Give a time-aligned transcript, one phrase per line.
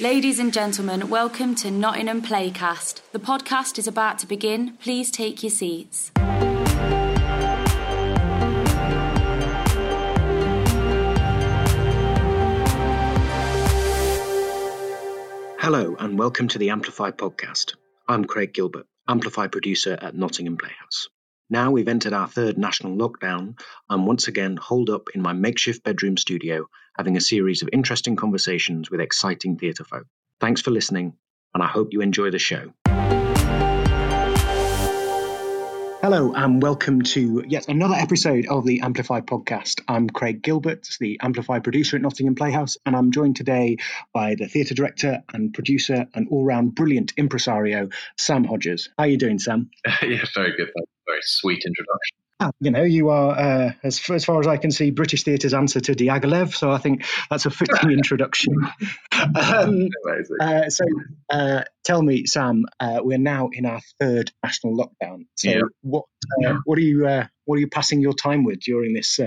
[0.00, 3.00] Ladies and gentlemen, welcome to Nottingham Playcast.
[3.12, 4.76] The podcast is about to begin.
[4.78, 6.10] Please take your seats.
[15.60, 17.76] Hello, and welcome to the Amplify podcast.
[18.08, 21.06] I'm Craig Gilbert, Amplify producer at Nottingham Playhouse.
[21.48, 25.84] Now we've entered our third national lockdown, I'm once again holed up in my makeshift
[25.84, 26.66] bedroom studio,
[26.96, 30.06] having a series of interesting conversations with exciting theatre folk.
[30.40, 31.14] Thanks for listening,
[31.52, 32.72] and I hope you enjoy the show.
[36.04, 39.80] Hello, and welcome to yet another episode of the Amplify podcast.
[39.88, 43.78] I'm Craig Gilbert, the Amplify producer at Nottingham Playhouse, and I'm joined today
[44.12, 47.88] by the theatre director and producer and all round brilliant impresario,
[48.18, 48.90] Sam Hodges.
[48.98, 49.70] How are you doing, Sam?
[50.02, 50.68] yeah, very good.
[51.06, 52.23] Very sweet introduction.
[52.40, 55.54] Ah, you know, you are, uh, as, as far as I can see, British theatre's
[55.54, 56.52] answer to Diaghilev.
[56.52, 58.54] So I think that's a fitting introduction.
[59.36, 59.88] um,
[60.40, 60.84] uh, so
[61.30, 65.26] uh, tell me, Sam, uh, we're now in our third national lockdown.
[65.36, 65.60] So yeah.
[65.82, 66.04] what
[66.44, 69.20] uh, what are you uh, what are you passing your time with during this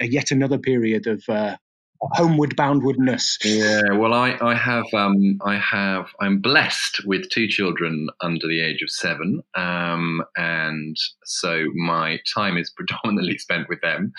[0.00, 1.58] yet another period of
[2.00, 3.36] homeward boundwardness.
[3.44, 8.60] Yeah, well, I, I have, um, I have, I'm blessed with two children under the
[8.60, 14.12] age of seven, um, and so my time is predominantly spent with them.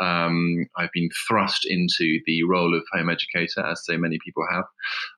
[0.00, 4.64] Um, I've been thrust into the role of home educator, as so many people have.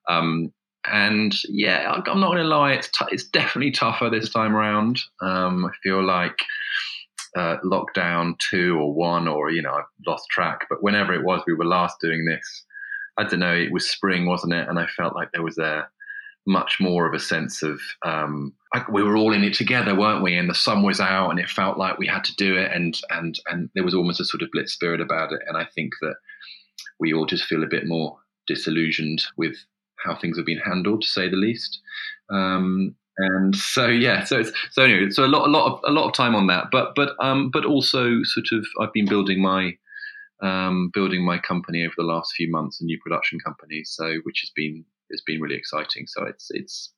[0.09, 0.53] Um,
[0.87, 5.01] and yeah, I'm not going to lie, it's t- it's definitely tougher this time around.
[5.23, 6.37] Um, I feel like
[7.37, 10.67] uh, lockdown two or one, or you know, I've lost track.
[10.69, 12.65] But whenever it was, we were last doing this.
[13.17, 13.55] I don't know.
[13.55, 14.69] It was spring, wasn't it?
[14.69, 15.89] And I felt like there was a
[16.47, 20.23] much more of a sense of um, like we were all in it together, weren't
[20.23, 20.37] we?
[20.37, 22.99] And the sun was out, and it felt like we had to do it, and
[23.11, 25.41] and and there was almost a sort of blitz spirit about it.
[25.47, 26.15] And I think that
[27.01, 29.57] we all just feel a bit more disillusioned with
[30.05, 31.81] how things have been handled, to say the least.
[32.31, 35.93] Um, and so yeah so it's so anyway so a lot a lot of a
[35.93, 39.41] lot of time on that but but um but also sort of i've been building
[39.41, 39.73] my
[40.43, 44.41] um building my company over the last few months a new production company so which
[44.41, 46.95] has been it's been really exciting so it's it's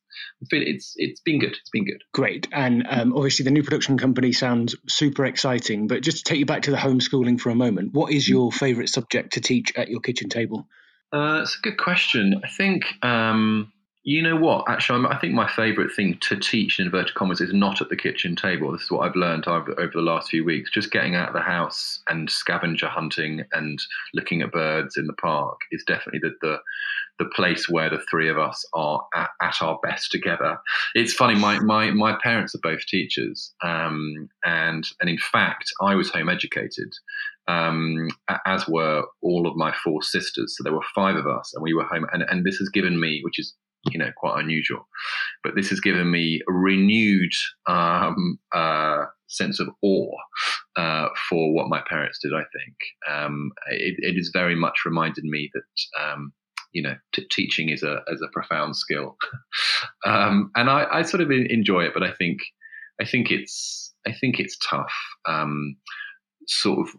[0.51, 1.57] it's it's been good.
[1.61, 2.03] It's been good.
[2.13, 5.87] Great, and um, obviously the new production company sounds super exciting.
[5.87, 8.53] But just to take you back to the homeschooling for a moment, what is your
[8.53, 10.67] favourite subject to teach at your kitchen table?
[11.13, 12.41] Uh, it's a good question.
[12.45, 13.73] I think um,
[14.07, 14.71] you know what?
[14.71, 17.97] Actually, I think my favourite thing to teach in inverted commas is not at the
[17.97, 18.71] kitchen table.
[18.71, 20.71] This is what I've learned over, over the last few weeks.
[20.71, 23.83] Just getting out of the house and scavenger hunting and
[24.15, 26.59] looking at birds in the park is definitely the the,
[27.19, 30.57] the place where the three of us are at, at our best together.
[30.95, 31.35] It's funny.
[31.35, 36.29] My my my parents are both teachers, um, and and in fact, I was home
[36.29, 36.93] educated,
[37.49, 38.09] um,
[38.47, 40.55] as were all of my four sisters.
[40.57, 42.07] So there were five of us, and we were home.
[42.13, 43.53] And, and this has given me, which is
[43.91, 44.87] you know quite unusual.
[45.43, 47.33] But this has given me a renewed
[47.67, 50.17] um, uh, sense of awe
[50.77, 52.33] uh, for what my parents did.
[52.33, 52.77] I think
[53.11, 56.03] um, it, it, has very much reminded me that.
[56.03, 56.33] Um,
[56.73, 59.17] you know, t- teaching is a as a profound skill,
[60.05, 61.93] um, and I, I, sort of enjoy it.
[61.95, 62.41] But I think,
[63.01, 64.93] I think it's I think it's tough.
[65.27, 65.77] Um,
[66.47, 66.95] sort of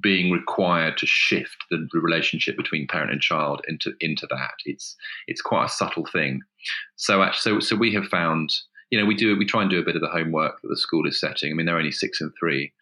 [0.00, 4.54] being required to shift the, relationship between parent and child into into that.
[4.64, 6.40] It's it's quite a subtle thing.
[6.96, 8.50] So actually, so so we have found,
[8.90, 10.76] you know, we do we try and do a bit of the homework that the
[10.76, 11.50] school is setting.
[11.50, 12.72] I mean, they're only six and three,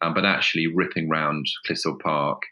[0.00, 2.42] um, but actually ripping round Clissold Park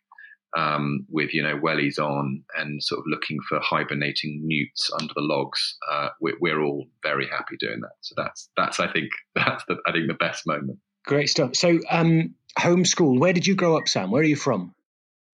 [0.56, 5.22] um, with you know wellies on and sort of looking for hibernating newts under the
[5.22, 5.76] logs.
[5.91, 7.97] Uh, we're, we're all very happy doing that.
[8.00, 10.78] So that's that's I think that's the, I think the best moment.
[11.08, 11.56] Great stuff.
[11.56, 13.19] So, um, homeschool.
[13.19, 14.10] Where did you grow up, Sam?
[14.10, 14.74] Where are you from?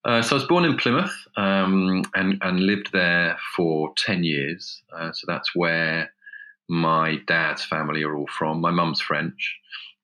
[0.05, 4.81] Uh, so I was born in Plymouth um, and and lived there for ten years.
[4.97, 6.13] Uh, so that's where
[6.69, 8.61] my dad's family are all from.
[8.61, 9.57] My mum's French,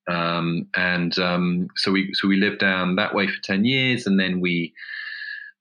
[0.10, 4.20] um, and um, so we so we lived down that way for ten years, and
[4.20, 4.74] then we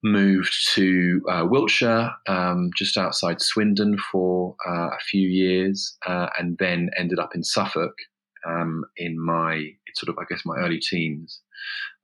[0.03, 6.59] moved to uh, Wiltshire, um, just outside Swindon, for uh, a few years, uh, and
[6.59, 7.95] then ended up in Suffolk
[8.47, 11.41] um, in my sort of I guess my early teens,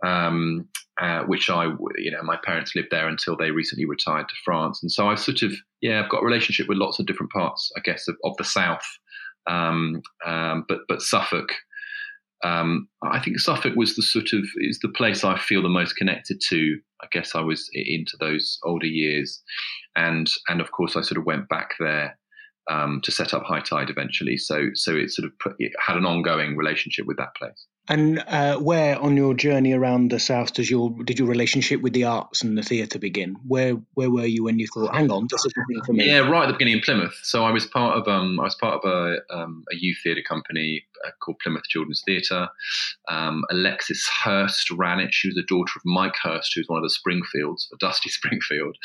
[0.04, 0.68] um,
[1.00, 1.66] uh, which I
[1.96, 5.20] you know my parents lived there until they recently retired to France, and so I've
[5.20, 8.16] sort of yeah I've got a relationship with lots of different parts I guess of,
[8.24, 8.86] of the South,
[9.48, 11.50] um, um but but Suffolk.
[12.44, 15.96] Um, I think Suffolk was the sort of is the place I feel the most
[15.96, 16.78] connected to.
[17.02, 19.42] I guess I was into those older years,
[19.96, 22.18] and and of course I sort of went back there
[22.70, 24.36] um, to set up High Tide eventually.
[24.36, 27.66] So so it sort of put, it had an ongoing relationship with that place.
[27.88, 31.92] And uh, where on your journey around the south does your did your relationship with
[31.92, 33.36] the arts and the theatre begin?
[33.46, 36.06] Where where were you when you thought, "Hang on, this is something for me"?
[36.06, 37.16] Yeah, right at the beginning in Plymouth.
[37.22, 40.22] So I was part of um, I was part of a, um, a youth theatre
[40.26, 42.48] company uh, called Plymouth Children's Theatre.
[43.08, 45.14] Um, Alexis Hurst ran it.
[45.14, 48.76] She was the daughter of Mike Hurst, who's one of the Springfields, Dusty Springfield,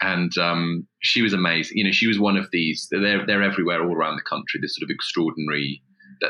[0.00, 1.76] and um, she was amazing.
[1.76, 2.88] You know, she was one of these.
[2.90, 4.60] They're they're everywhere, all around the country.
[4.62, 5.82] This sort of extraordinary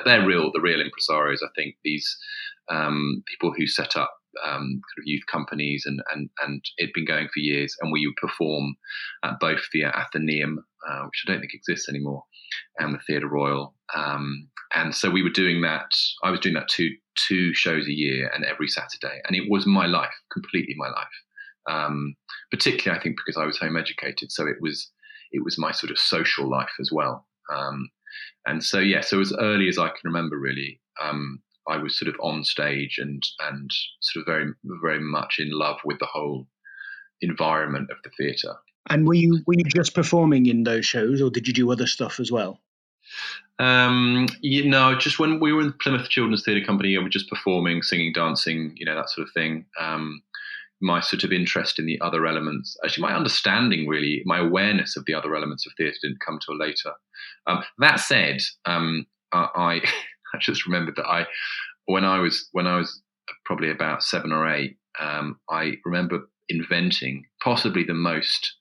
[0.05, 1.43] they're real, the real impresarios.
[1.43, 2.17] I think these
[2.71, 4.13] um, people who set up
[4.45, 8.07] um, sort of youth companies and and and it'd been going for years, and we
[8.07, 8.77] would perform
[9.25, 12.25] at both the Athenaeum, uh, which I don't think exists anymore,
[12.79, 13.75] and the Theatre Royal.
[13.95, 15.91] Um, and so we were doing that.
[16.23, 16.91] I was doing that two
[17.29, 21.07] two shows a year, and every Saturday, and it was my life, completely my life.
[21.69, 22.15] Um,
[22.51, 24.91] particularly, I think because I was home educated, so it was
[25.33, 27.27] it was my sort of social life as well.
[27.55, 27.89] Um,
[28.47, 32.09] and so, yeah, so as early as I can remember, really, um, I was sort
[32.09, 33.71] of on stage and and
[34.01, 36.47] sort of very very much in love with the whole
[37.21, 38.55] environment of the theatre.
[38.89, 41.87] And were you were you just performing in those shows, or did you do other
[41.87, 42.61] stuff as well?
[43.59, 47.31] Um, you know, just when we were in Plymouth Children's Theatre Company, we were just
[47.31, 49.65] performing, singing, dancing, you know, that sort of thing.
[49.81, 50.23] Um,
[50.81, 55.05] my sort of interest in the other elements, actually, my understanding really, my awareness of
[55.07, 56.93] the other elements of theatre didn't come till later.
[57.47, 59.81] Um, that said, um, I,
[60.35, 61.27] I just remembered that I,
[61.87, 63.01] when I was when I was
[63.45, 68.55] probably about seven or eight, um, I remember inventing possibly the most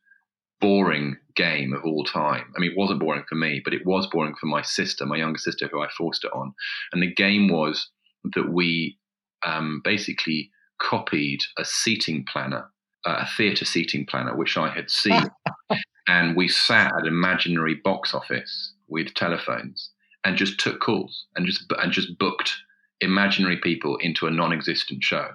[0.62, 2.46] boring game of all time.
[2.56, 5.18] I mean, it wasn't boring for me, but it was boring for my sister, my
[5.18, 6.54] younger sister, who I forced it on.
[6.94, 7.90] And the game was
[8.36, 8.98] that we
[9.46, 10.50] um, basically
[10.80, 12.70] copied a seating planner,
[13.06, 15.24] uh, a theatre seating planner, which I had seen,
[16.08, 19.92] and we sat at an imaginary box office with telephones
[20.24, 22.54] and just took calls and just and just booked
[23.02, 25.30] imaginary people into a non-existent show.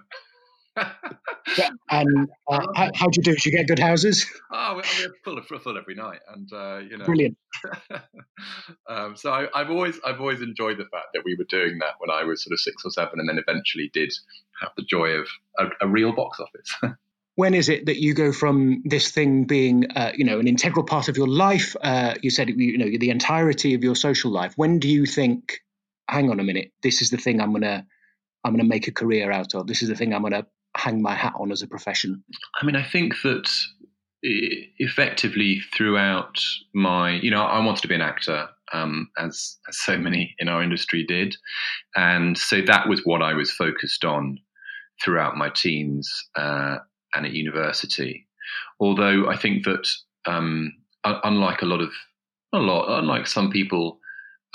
[1.91, 3.35] And uh, how, how'd you do?
[3.35, 4.27] Do you get good houses?
[4.53, 7.37] Oh, we, we full, full, full every night, and uh, you know, brilliant.
[8.89, 11.95] um, so I, have always, I've always enjoyed the fact that we were doing that
[11.99, 14.13] when I was sort of six or seven, and then eventually did
[14.61, 15.29] have the joy of
[15.59, 16.97] a, a real box office.
[17.41, 20.85] when is it that you go from this thing being, uh, you know, an integral
[20.85, 21.75] part of your life?
[21.81, 24.53] Uh, you said, you know, the entirety of your social life.
[24.57, 25.61] When do you think,
[26.09, 27.87] hang on a minute, this is the thing I'm gonna,
[28.45, 29.67] I'm gonna make a career out of.
[29.67, 32.23] This is the thing I'm gonna hang my hat on as a profession?
[32.61, 33.51] I mean, I think that
[34.23, 36.39] effectively throughout
[36.75, 40.49] my, you know, I wanted to be an actor, um, as, as so many in
[40.49, 41.37] our industry did,
[41.97, 44.39] and so that was what I was focused on
[45.03, 46.77] throughout my teens uh,
[47.15, 48.27] and at university.
[48.79, 49.89] Although I think that
[50.27, 50.73] um,
[51.05, 51.91] unlike a lot of
[52.53, 54.01] a lot, unlike some people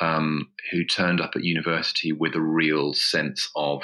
[0.02, 3.82] um, who turned up at university with a real sense of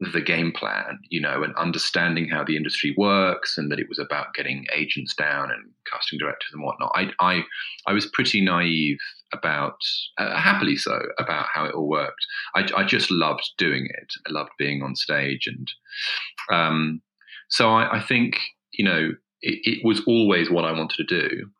[0.00, 3.98] the game plan, you know, and understanding how the industry works, and that it was
[3.98, 6.92] about getting agents down and casting directors and whatnot.
[6.94, 7.42] I I,
[7.86, 8.98] I was pretty naive
[9.32, 9.76] about,
[10.18, 12.26] uh, happily so, about how it all worked.
[12.54, 14.12] I, I just loved doing it.
[14.28, 15.70] I loved being on stage, and
[16.52, 17.00] um,
[17.48, 18.40] so I, I, think
[18.72, 19.12] you know
[19.42, 21.50] it, it, was always what I wanted to do.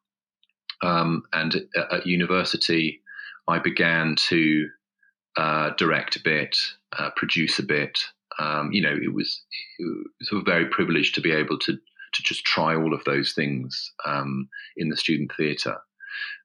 [0.83, 3.01] Um, and at, at university,
[3.49, 4.69] I began to
[5.37, 6.57] uh, direct a bit,
[6.99, 7.99] uh, produce a bit,
[8.39, 9.43] um, you know, it was,
[9.79, 13.03] it was, sort of very privileged to be able to to just try all of
[13.05, 15.77] those things um, in the student theatre.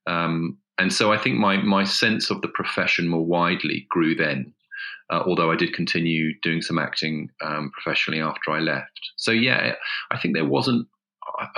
[0.08, 4.54] Um, and so I think my my sense of the profession more widely grew then.
[5.12, 9.12] Uh, although I did continue doing some acting um, professionally after I left.
[9.18, 9.74] So yeah,
[10.12, 10.88] I think there wasn't.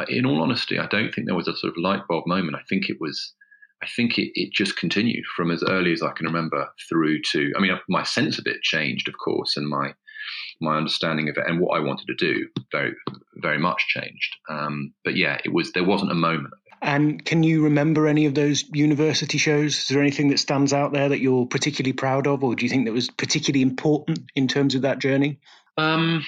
[0.09, 2.55] In all honesty, I don't think there was a sort of light bulb moment.
[2.55, 3.33] I think it was.
[3.83, 7.51] I think it, it just continued from as early as I can remember through to.
[7.57, 9.93] I mean, my sense of it changed, of course, and my
[10.59, 12.93] my understanding of it and what I wanted to do very
[13.35, 14.35] very much changed.
[14.49, 16.53] Um, but yeah, it was there wasn't a moment.
[16.83, 19.77] And can you remember any of those university shows?
[19.77, 22.69] Is there anything that stands out there that you're particularly proud of, or do you
[22.69, 25.39] think that was particularly important in terms of that journey?
[25.77, 26.25] Um,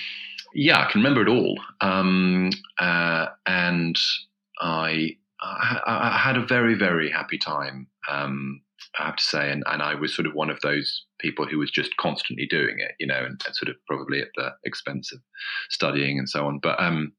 [0.54, 3.98] yeah, I can remember it all, um, uh, and
[4.62, 8.62] I, I, I had a very very happy time um,
[9.00, 11.58] I have to say, and, and I was sort of one of those people who
[11.58, 15.12] was just constantly doing it, you know, and, and sort of probably at the expense
[15.12, 15.20] of
[15.70, 16.60] studying and so on.
[16.62, 17.14] But um,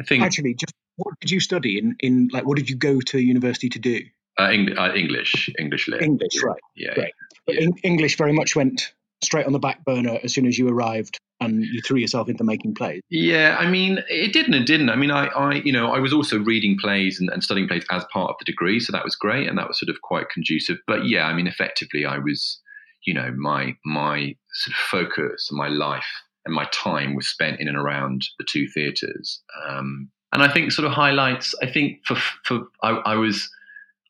[0.00, 1.96] I think actually, just what did you study in?
[2.00, 4.00] In like, what did you go to university to do?
[4.38, 6.02] Uh, Eng- uh, English, English lit.
[6.02, 6.60] English, right?
[6.76, 7.12] Yeah, right.
[7.46, 7.68] Yeah.
[7.84, 8.92] English very much went
[9.22, 12.44] straight on the back burner as soon as you arrived and you threw yourself into
[12.44, 13.02] making plays?
[13.10, 14.54] Yeah, I mean, it didn't.
[14.54, 14.90] It didn't.
[14.90, 17.84] I mean, I, I you know, I was also reading plays and, and, studying plays
[17.90, 20.30] as part of the degree, so that was great, and that was sort of quite
[20.30, 20.78] conducive.
[20.86, 22.60] But yeah, I mean, effectively, I was,
[23.06, 26.06] you know, my my sort of focus and my life
[26.46, 29.40] and my time was spent in and around the two theatres.
[29.68, 31.54] Um, and I think sort of highlights.
[31.62, 33.48] I think for for I, I was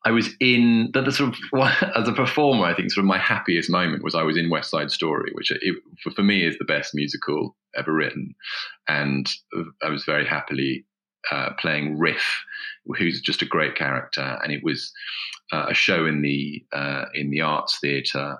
[0.05, 2.65] I was in the, the, sort of as a performer.
[2.65, 5.51] I think sort of my happiest moment was I was in West Side Story, which
[5.51, 8.35] it, for, for me is the best musical ever written,
[8.87, 9.27] and
[9.83, 10.85] I was very happily
[11.31, 12.43] uh, playing Riff,
[12.97, 14.93] who's just a great character, and it was
[15.51, 18.37] uh, a show in the uh, in the Arts Theatre,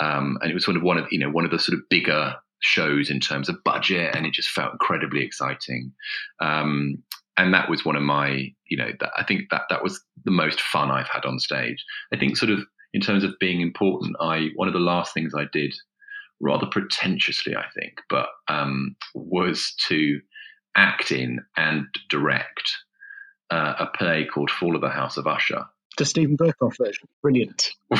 [0.00, 1.88] um, and it was sort of one of you know one of the sort of
[1.90, 5.92] bigger shows in terms of budget, and it just felt incredibly exciting.
[6.40, 7.02] Um,
[7.36, 10.30] and that was one of my, you know, that, I think that that was the
[10.30, 11.84] most fun I've had on stage.
[12.12, 12.60] I think sort of
[12.92, 15.74] in terms of being important, I one of the last things I did,
[16.40, 20.20] rather pretentiously, I think, but um, was to
[20.76, 22.70] act in and direct
[23.50, 25.64] uh, a play called Fall of the House of Usher,
[25.98, 27.08] the Steven Berkoff version.
[27.22, 27.70] Brilliant.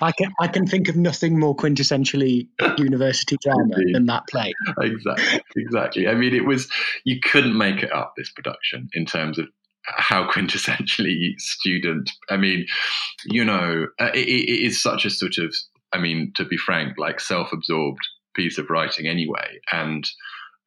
[0.00, 3.94] I can I can think of nothing more quintessentially university drama Indeed.
[3.94, 4.52] than that play.
[4.80, 6.08] Exactly, exactly.
[6.08, 6.68] I mean, it was
[7.04, 9.46] you couldn't make it up this production in terms of
[9.84, 12.10] how quintessentially student.
[12.30, 12.66] I mean,
[13.26, 15.54] you know, uh, it, it is such a sort of.
[15.90, 18.06] I mean, to be frank, like self-absorbed
[18.36, 20.06] piece of writing anyway, and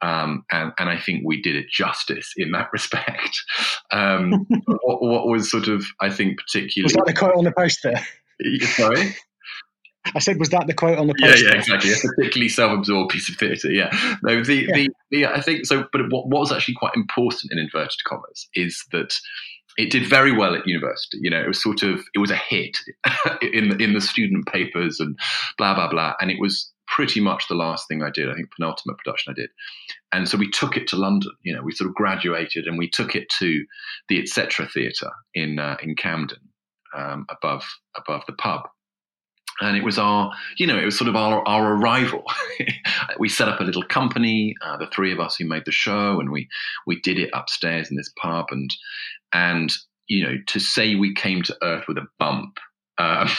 [0.02, 3.40] um, and, and I think we did it justice in that respect.
[3.92, 6.86] Um, what, what, was sort of, I think, particularly.
[6.86, 7.94] Was that the quote on the poster?
[8.62, 9.16] Sorry?
[10.16, 11.46] I said, was that the quote on the poster?
[11.46, 11.92] Yeah, yeah, exactly.
[11.92, 13.72] A particularly self-absorbed piece of theatre.
[13.72, 13.92] Yeah,
[14.24, 14.76] no, the, yeah.
[14.76, 15.86] the, the, I think so.
[15.92, 19.14] But what, what was actually quite important in inverted commas is that
[19.78, 21.20] it did very well at university.
[21.22, 22.78] You know, it was sort of it was a hit
[23.42, 25.18] in in the student papers and
[25.58, 28.30] blah blah blah, and it was pretty much the last thing I did.
[28.30, 29.50] I think penultimate production I did,
[30.12, 31.32] and so we took it to London.
[31.44, 33.64] You know, we sort of graduated and we took it to
[34.10, 34.68] the Etc.
[34.68, 36.40] Theatre in uh, in Camden,
[36.96, 37.64] um, above
[37.96, 38.62] above the pub.
[39.60, 42.24] And it was our, you know, it was sort of our, our arrival.
[43.20, 46.20] we set up a little company, uh, the three of us who made the show,
[46.20, 46.48] and we
[46.88, 48.48] we did it upstairs in this pub.
[48.50, 48.72] And
[49.34, 49.72] and
[50.08, 52.58] you know, to say we came to Earth with a bump
[52.98, 53.30] um,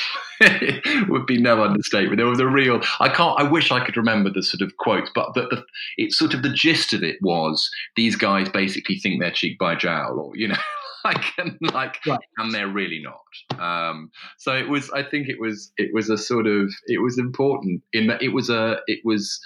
[1.08, 2.16] would be no understatement.
[2.16, 2.80] There was a real.
[3.00, 3.38] I can't.
[3.38, 5.64] I wish I could remember the sort of quotes, but the, the
[5.96, 9.74] it's sort of the gist of it was these guys basically think they're cheek by
[9.74, 10.58] jowl, or you know,
[11.04, 12.18] like and like, right.
[12.38, 13.60] and they're really not.
[13.60, 14.90] Um, so it was.
[14.90, 15.72] I think it was.
[15.76, 16.70] It was a sort of.
[16.86, 18.78] It was important in that it was a.
[18.86, 19.40] It was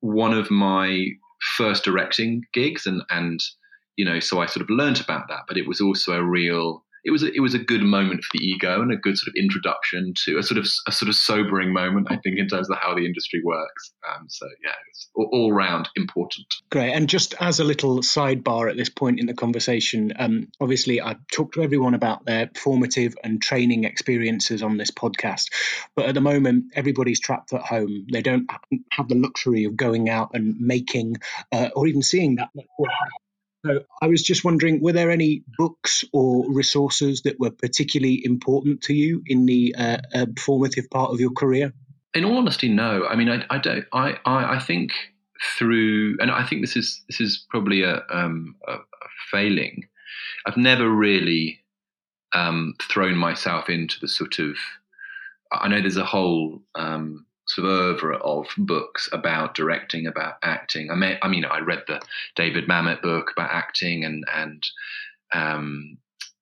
[0.00, 1.06] one of my
[1.56, 3.40] first directing gigs, and and
[3.96, 6.84] you know, so I sort of learned about that, but it was also a real
[7.04, 9.28] it was a, it was a good moment for the ego and a good sort
[9.28, 12.70] of introduction to a sort of a sort of sobering moment, I think, in terms
[12.70, 13.92] of how the industry works.
[14.08, 16.46] Um, so yeah, it's all, all, round important.
[16.70, 16.92] Great.
[16.92, 21.16] And just as a little sidebar at this point in the conversation, um, obviously I
[21.32, 25.46] talked to everyone about their formative and training experiences on this podcast,
[25.96, 28.06] but at the moment everybody's trapped at home.
[28.12, 28.50] They don't
[28.92, 31.16] have the luxury of going out and making
[31.52, 32.50] uh, or even seeing that
[33.64, 38.82] so I was just wondering, were there any books or resources that were particularly important
[38.82, 41.72] to you in the uh, uh, formative part of your career?
[42.14, 43.06] In all honesty, no.
[43.06, 43.84] I mean, I, I don't.
[43.92, 44.92] I, I, I, think
[45.58, 49.84] through, and I think this is this is probably a, um, a, a failing.
[50.46, 51.60] I've never really
[52.32, 54.56] um, thrown myself into the sort of.
[55.52, 60.90] I know there's a whole um, sort of oeuvre of books about directing, about acting.
[60.90, 62.00] I mean, I mean, I read the
[62.36, 64.66] David Mamet book about acting, and and
[65.32, 65.98] um,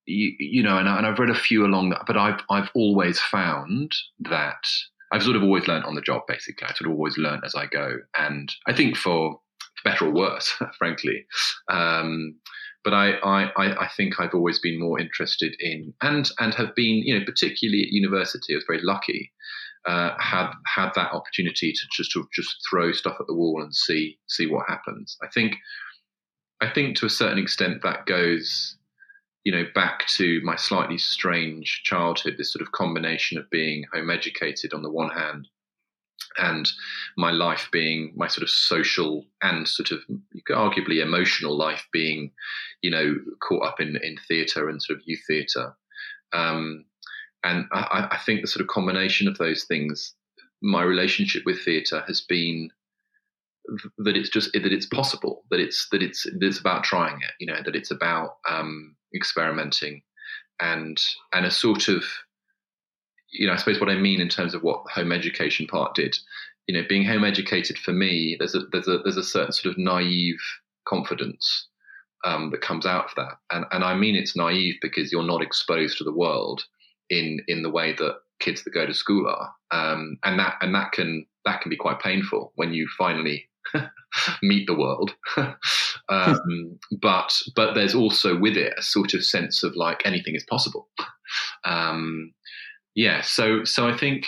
[0.07, 2.03] you, you know, and, I, and I've read a few along that.
[2.07, 4.65] But I've I've always found that
[5.13, 6.23] I've sort of always learned on the job.
[6.29, 9.41] Basically, I sort of always learn as I go, and I think for
[9.85, 11.27] better or worse, frankly.
[11.71, 12.37] Um,
[12.85, 17.03] but I, I, I think I've always been more interested in and and have been,
[17.05, 19.33] you know, particularly at university, I was very lucky
[19.89, 23.75] uh, had had that opportunity to just to just throw stuff at the wall and
[23.75, 25.17] see see what happens.
[25.23, 25.57] I think
[26.61, 28.77] I think to a certain extent that goes
[29.45, 34.11] you know back to my slightly strange childhood this sort of combination of being home
[34.11, 35.49] educated on the one hand
[36.37, 36.69] and
[37.17, 40.01] my life being my sort of social and sort of
[40.51, 42.31] arguably emotional life being
[42.83, 45.75] you know caught up in in theater and sort of youth theater
[46.35, 46.85] um,
[47.45, 50.15] and I, I think the sort of combination of those things,
[50.63, 52.71] my relationship with theatre has been
[53.99, 57.33] that it's just that it's possible that it's that it's that it's about trying it
[57.39, 60.03] you know that it's about um, experimenting.
[60.61, 61.01] And
[61.33, 62.03] and a sort of
[63.31, 66.17] you know i suppose what i mean in terms of what home education part did
[66.67, 69.73] you know being home educated for me there's a there's a there's a certain sort
[69.73, 70.41] of naive
[70.87, 71.69] confidence
[72.25, 73.39] um, that comes out of that.
[73.53, 76.65] And and i mean it's naive because you're not exposed to the world
[77.11, 80.75] in in the way that kids that go to school are, um, and that and
[80.75, 83.49] that can that can be quite painful when you finally
[84.43, 85.15] meet the world.
[86.09, 90.45] um, but but there's also with it a sort of sense of like anything is
[90.45, 90.89] possible.
[91.65, 92.33] Um,
[92.95, 94.27] yeah, so so I think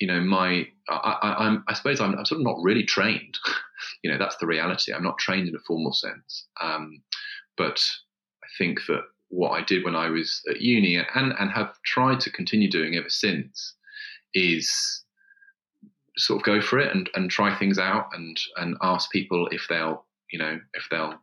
[0.00, 3.38] you know my I, am I, I, suppose I'm, I'm, sort of not really trained.
[4.02, 4.92] you know that's the reality.
[4.92, 7.02] I'm not trained in a formal sense, um,
[7.56, 7.80] but
[8.42, 12.20] I think that what I did when I was at uni and and have tried
[12.20, 13.74] to continue doing ever since
[14.34, 15.02] is
[16.18, 19.66] sort of go for it and, and try things out and and ask people if
[19.68, 21.14] they'll you know if they'll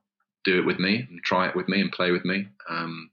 [0.48, 2.48] do it with me and try it with me and play with me.
[2.70, 3.12] Um,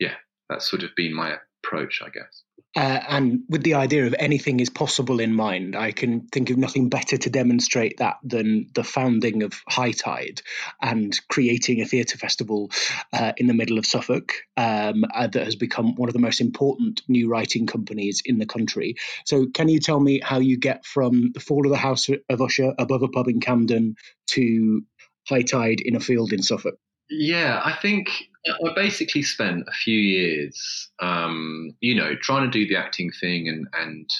[0.00, 0.14] yeah,
[0.48, 2.43] that's sort of been my approach, I guess.
[2.76, 6.58] Uh, and with the idea of anything is possible in mind, I can think of
[6.58, 10.42] nothing better to demonstrate that than the founding of High Tide
[10.82, 12.70] and creating a theatre festival
[13.12, 16.40] uh, in the middle of Suffolk um, uh, that has become one of the most
[16.40, 18.96] important new writing companies in the country.
[19.24, 22.40] So, can you tell me how you get from the fall of the House of
[22.40, 23.94] Usher above a pub in Camden
[24.30, 24.82] to
[25.28, 26.74] High Tide in a field in Suffolk?
[27.08, 28.08] Yeah, I think
[28.46, 33.48] I basically spent a few years, um, you know, trying to do the acting thing
[33.48, 34.10] and and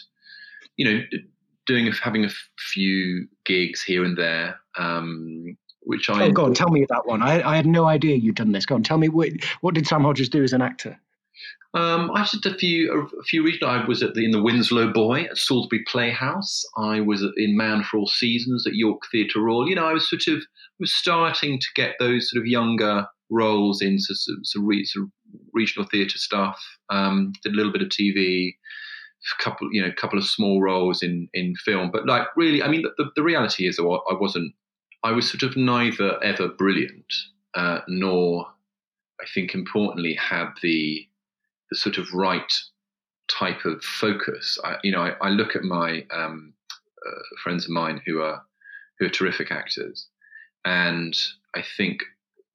[0.77, 1.01] you know,
[1.67, 2.31] doing having a
[2.73, 4.59] few gigs here and there.
[4.79, 7.23] Um, which I oh, go on, tell me that one.
[7.23, 8.65] I, I had no idea you'd done this.
[8.65, 9.29] Go on, tell me what
[9.61, 10.99] what did Sam Hodges do as an actor?
[11.75, 13.71] Um, I did a few a few regional.
[13.71, 16.65] I was at the, in the Winslow Boy at Salisbury Playhouse.
[16.77, 19.69] I was in Man for All Seasons at York Theatre Royal.
[19.69, 20.43] You know, I was sort of
[20.81, 23.99] was starting to get those sort of younger roles in
[24.57, 25.13] re, some
[25.53, 26.61] regional theatre stuff.
[26.91, 28.55] Um, did a little bit of TV,
[29.39, 31.91] a couple you know, couple of small roles in in film.
[31.91, 34.55] But like really, I mean, the, the, the reality is, I wasn't.
[35.03, 37.13] I was sort of neither ever brilliant,
[37.55, 38.47] uh, nor
[39.21, 41.07] I think importantly had the
[41.71, 42.53] the sort of right
[43.29, 44.59] type of focus.
[44.65, 46.53] I, you know, I, I look at my um,
[47.07, 48.43] uh, friends of mine who are
[48.99, 50.09] who are terrific actors,
[50.65, 51.17] and
[51.55, 52.03] I think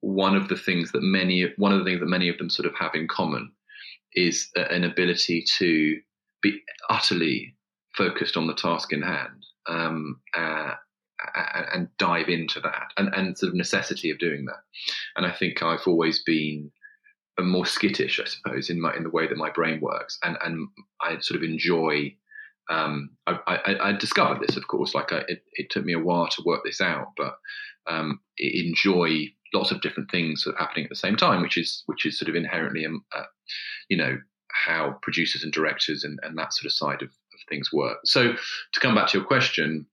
[0.00, 2.66] one of the things that many one of the things that many of them sort
[2.66, 3.52] of have in common
[4.14, 6.00] is an ability to
[6.42, 7.54] be utterly
[7.96, 10.72] focused on the task in hand um, uh,
[11.74, 14.62] and dive into that and, and sort of necessity of doing that.
[15.16, 16.70] And I think I've always been
[17.42, 20.68] more skittish, I suppose, in my in the way that my brain works, and and
[21.00, 22.14] I sort of enjoy.
[22.68, 24.94] Um, I, I, I, discovered this, of course.
[24.94, 27.36] Like I, it, it, took me a while to work this out, but
[27.88, 31.82] um, enjoy lots of different things sort of happening at the same time, which is
[31.86, 33.24] which is sort of inherently, um, uh,
[33.88, 34.18] you know,
[34.52, 37.98] how producers and directors and, and that sort of side of, of things work.
[38.04, 39.86] So to come back to your question,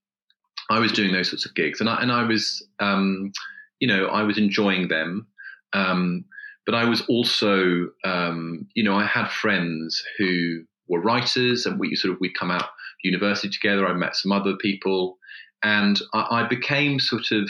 [0.69, 3.31] I was doing those sorts of gigs, and I and I was, um,
[3.79, 5.27] you know, I was enjoying them.
[5.73, 6.25] Um,
[6.65, 11.95] but I was also, um, you know, I had friends who were writers, and we
[11.95, 12.69] sort of we'd come out
[13.03, 13.87] university together.
[13.87, 15.17] I met some other people,
[15.63, 17.49] and I, I became sort of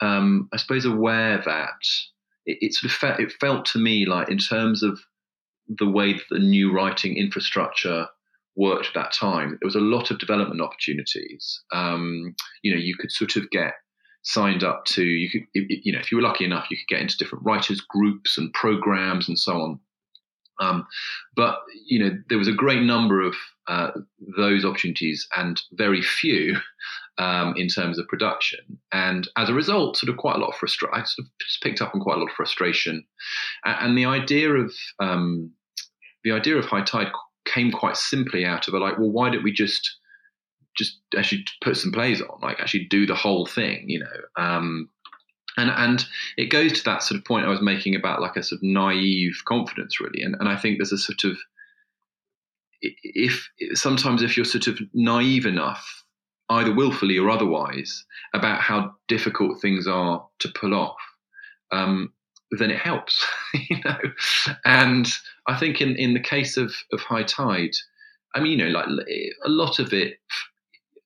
[0.00, 1.80] um, I suppose, aware that
[2.46, 5.00] it, it sort of fe- it felt to me like in terms of
[5.68, 8.06] the way that the new writing infrastructure
[8.56, 11.62] worked at that time, there was a lot of development opportunities.
[11.72, 13.74] Um, you know, you could sort of get
[14.22, 17.00] signed up to you could you know if you were lucky enough you could get
[17.00, 19.80] into different writers groups and programs and so on
[20.60, 20.86] um,
[21.36, 23.34] but you know there was a great number of
[23.66, 23.90] uh,
[24.36, 26.56] those opportunities and very few
[27.18, 28.60] um, in terms of production.
[28.92, 30.94] And as a result, sort of quite a lot of frustration.
[30.94, 33.04] I sort of picked up on quite a lot of frustration,
[33.64, 35.50] and, and the idea of um,
[36.24, 37.12] the idea of high tide
[37.46, 38.78] came quite simply out of it.
[38.78, 39.96] Like, well, why don't we just
[40.76, 44.42] just actually put some plays on, like actually do the whole thing, you know?
[44.42, 44.88] Um,
[45.56, 46.04] and and
[46.36, 48.62] it goes to that sort of point I was making about like a sort of
[48.62, 50.22] naive confidence, really.
[50.22, 51.36] And and I think there's a sort of
[52.82, 56.04] if sometimes if you're sort of naive enough
[56.50, 60.98] either willfully or otherwise, about how difficult things are to pull off,
[61.70, 62.12] um,
[62.58, 63.98] then it helps, you know.
[64.64, 65.06] And
[65.46, 67.70] I think in, in the case of, of high tide,
[68.34, 70.18] I mean, you know, like a lot of it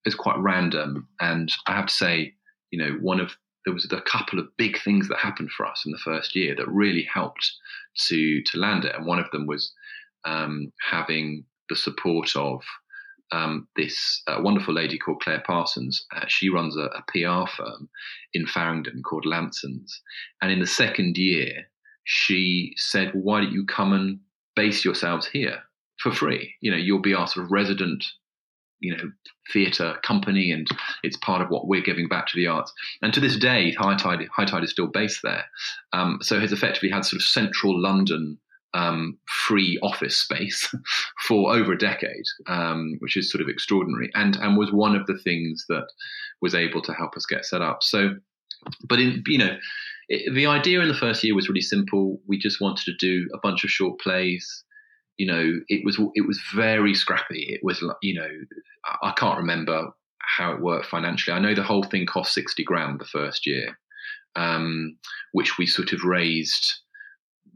[0.07, 1.09] is quite random.
[1.21, 2.35] And I have to say,
[2.71, 5.83] you know, one of there was a couple of big things that happened for us
[5.87, 7.53] in the first year that really helped
[8.09, 8.95] to to land it.
[8.95, 9.73] And one of them was
[10.25, 12.63] um, having the support of
[13.33, 16.07] um, this uh, wonderful lady called Clare Parsons.
[16.15, 17.89] Uh, she runs a, a, PR firm
[18.33, 19.91] in Farringdon called Lansons.
[20.41, 21.65] And in the second year,
[22.05, 24.21] she said, well, Why don't you come and
[24.55, 25.63] base yourselves here
[25.99, 26.55] for free?
[26.61, 28.05] You know, you'll be our sort of resident.
[28.85, 29.11] You know,
[29.53, 30.67] theatre company, and
[31.03, 32.73] it's part of what we're giving back to the arts.
[33.03, 35.45] And to this day, High Tide, High Tide is still based there.
[35.93, 38.39] Um, so has effectively had sort of central London
[38.75, 39.17] um,
[39.47, 40.73] free office space
[41.27, 45.07] for over a decade, um, which is sort of extraordinary, and and was one of
[45.07, 45.87] the things that
[46.43, 47.83] was able to help us get set up.
[47.83, 48.17] So,
[48.89, 49.57] but in you know,
[50.09, 52.21] it, the idea in the first year was really simple.
[52.27, 54.65] We just wanted to do a bunch of short plays.
[55.17, 57.47] You know, it was it was very scrappy.
[57.49, 58.29] It was you know,
[59.03, 61.37] I can't remember how it worked financially.
[61.37, 63.79] I know the whole thing cost sixty grand the first year,
[64.37, 64.97] um,
[65.33, 66.75] which we sort of raised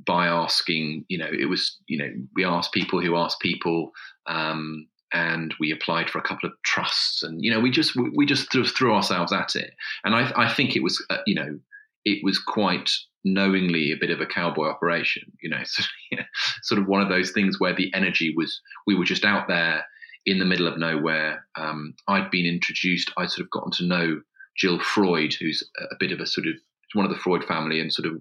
[0.07, 3.91] by asking, you know, it was, you know, we asked people who asked people,
[4.27, 8.27] um, and we applied for a couple of trusts, and you know, we just we
[8.27, 9.73] just threw, ourselves at it,
[10.05, 11.59] and I, I think it was, uh, you know,
[12.05, 12.91] it was quite
[13.25, 16.25] knowingly a bit of a cowboy operation, you know, so, know,
[16.63, 19.85] sort of one of those things where the energy was, we were just out there
[20.27, 21.47] in the middle of nowhere.
[21.57, 24.21] Um, I'd been introduced, I'd sort of gotten to know
[24.57, 26.55] Jill Freud, who's a bit of a sort of
[26.95, 28.21] one of the Freud family, and sort of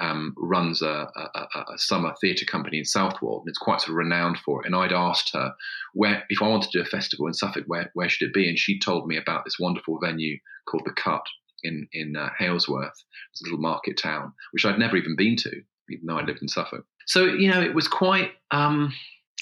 [0.00, 3.96] um, runs a, a, a summer theatre company in Southwold, and it's quite sort of
[3.96, 4.66] renowned for it.
[4.66, 5.52] And I'd asked her
[5.94, 8.48] where, if I wanted to do a festival in Suffolk, where where should it be?
[8.48, 11.22] And she told me about this wonderful venue called the Cut
[11.62, 12.90] in in uh, Halesworth,
[13.32, 15.50] it's a little market town, which I'd never even been to,
[15.90, 16.84] even though I lived in Suffolk.
[17.06, 18.32] So you know, it was quite.
[18.50, 18.92] Um,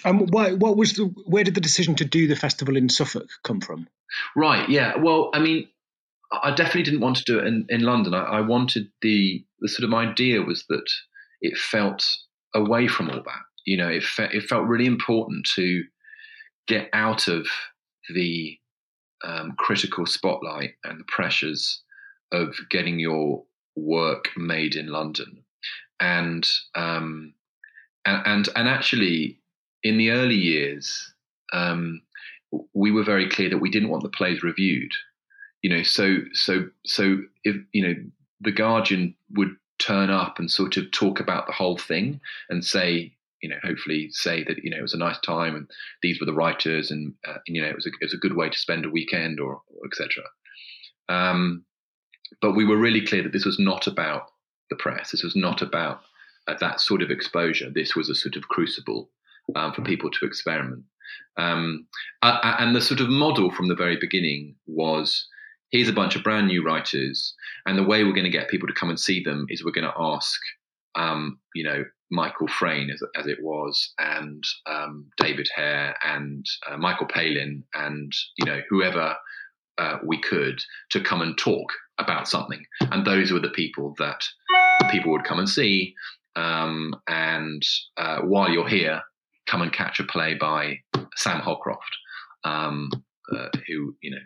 [0.04, 1.04] um, why, what was the?
[1.26, 3.88] Where did the decision to do the festival in Suffolk come from?
[4.34, 4.68] Right.
[4.68, 4.96] Yeah.
[4.96, 5.68] Well, I mean,
[6.32, 8.14] I definitely didn't want to do it in, in London.
[8.14, 10.88] I, I, wanted the the sort of idea was that
[11.40, 12.04] it felt
[12.54, 13.42] away from all that.
[13.64, 15.84] You know, it fe- it felt really important to
[16.66, 17.46] get out of
[18.14, 18.58] the
[19.24, 21.82] um, critical spotlight and the pressures
[22.32, 23.44] of getting your
[23.76, 25.44] work made in London,
[26.00, 27.34] and um,
[28.04, 29.38] and, and actually
[29.82, 31.12] in the early years,
[31.52, 32.02] um,
[32.74, 34.92] we were very clear that we didn't want the plays reviewed
[35.62, 37.94] you know, so so so if you know
[38.40, 43.12] the Guardian would turn up and sort of talk about the whole thing and say,
[43.42, 45.70] you know, hopefully say that you know it was a nice time and
[46.02, 48.18] these were the writers and, uh, and you know it was a, it was a
[48.18, 50.24] good way to spend a weekend or, or etc.
[51.08, 51.64] Um,
[52.40, 54.26] but we were really clear that this was not about
[54.70, 55.10] the press.
[55.10, 56.00] This was not about
[56.48, 57.70] uh, that sort of exposure.
[57.70, 59.10] This was a sort of crucible
[59.56, 60.84] um, for people to experiment.
[61.36, 61.86] Um,
[62.22, 65.26] uh, and the sort of model from the very beginning was
[65.70, 67.34] here's a bunch of brand new writers,
[67.66, 69.70] and the way we're going to get people to come and see them is we're
[69.72, 70.40] going to ask,
[70.96, 76.76] um, you know, Michael Frayn, as, as it was, and um, David Hare, and uh,
[76.76, 79.14] Michael Palin, and you know whoever
[79.78, 84.24] uh, we could to come and talk about something, and those were the people that
[84.90, 85.94] people would come and see.
[86.36, 87.62] Um, and
[87.96, 89.02] uh, while you're here,
[89.46, 90.80] come and catch a play by
[91.16, 91.96] Sam Holcroft,
[92.44, 92.90] um,
[93.32, 94.22] uh, who you know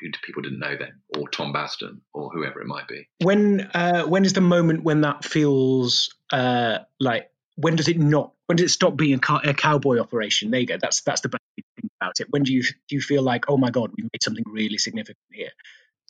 [0.00, 3.08] who people didn't know then, or Tom Basden, or whoever it might be.
[3.22, 7.30] When uh, when is the moment when that feels uh, like?
[7.56, 8.32] When does it not?
[8.46, 10.52] When does it stop being a, a, cowboy operation?
[10.52, 10.78] There you go.
[10.80, 12.28] That's that's the best thing about it.
[12.30, 15.18] When do you do you feel like, oh my god, we've made something really significant
[15.32, 15.50] here?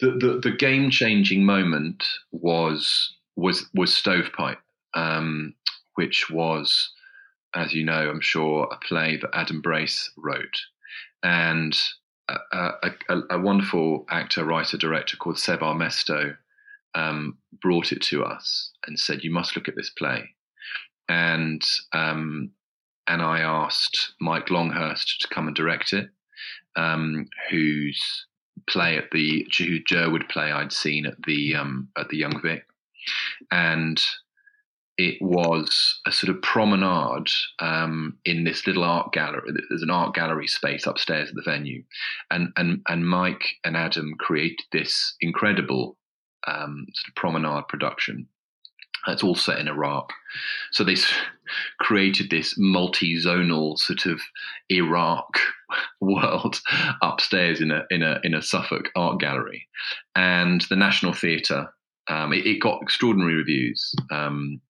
[0.00, 4.60] The the, the game changing moment was was was Stovepipe,
[4.94, 5.54] um,
[5.94, 6.92] which was,
[7.54, 10.60] as you know, I'm sure, a play that Adam Brace wrote,
[11.22, 11.76] and
[12.28, 12.70] a,
[13.08, 16.36] a, a, wonderful actor, writer, director called Seb Armesto
[16.94, 20.34] um, brought it to us and said, "You must look at this play."
[21.08, 22.50] And um,
[23.06, 26.10] and I asked Mike Longhurst to come and direct it,
[26.76, 28.26] um, whose
[28.68, 32.64] play at the who Jerwood play I'd seen at the um, at the Young Vic,
[33.50, 34.00] and
[34.98, 39.52] it was a sort of promenade um, in this little art gallery.
[39.68, 41.84] There's an art gallery space upstairs at the venue,
[42.30, 45.96] and and and Mike and Adam created this incredible
[46.46, 48.28] um, sort of promenade production.
[49.06, 50.12] It's all set in Iraq,
[50.72, 50.96] so they
[51.78, 54.20] created this multi-zonal sort of
[54.68, 55.38] Iraq
[56.00, 56.60] world
[57.02, 59.66] upstairs in a in a in a Suffolk art gallery,
[60.14, 61.72] and the National Theatre.
[62.10, 63.94] Um, it, it, got extraordinary reviews.
[64.10, 64.62] Um,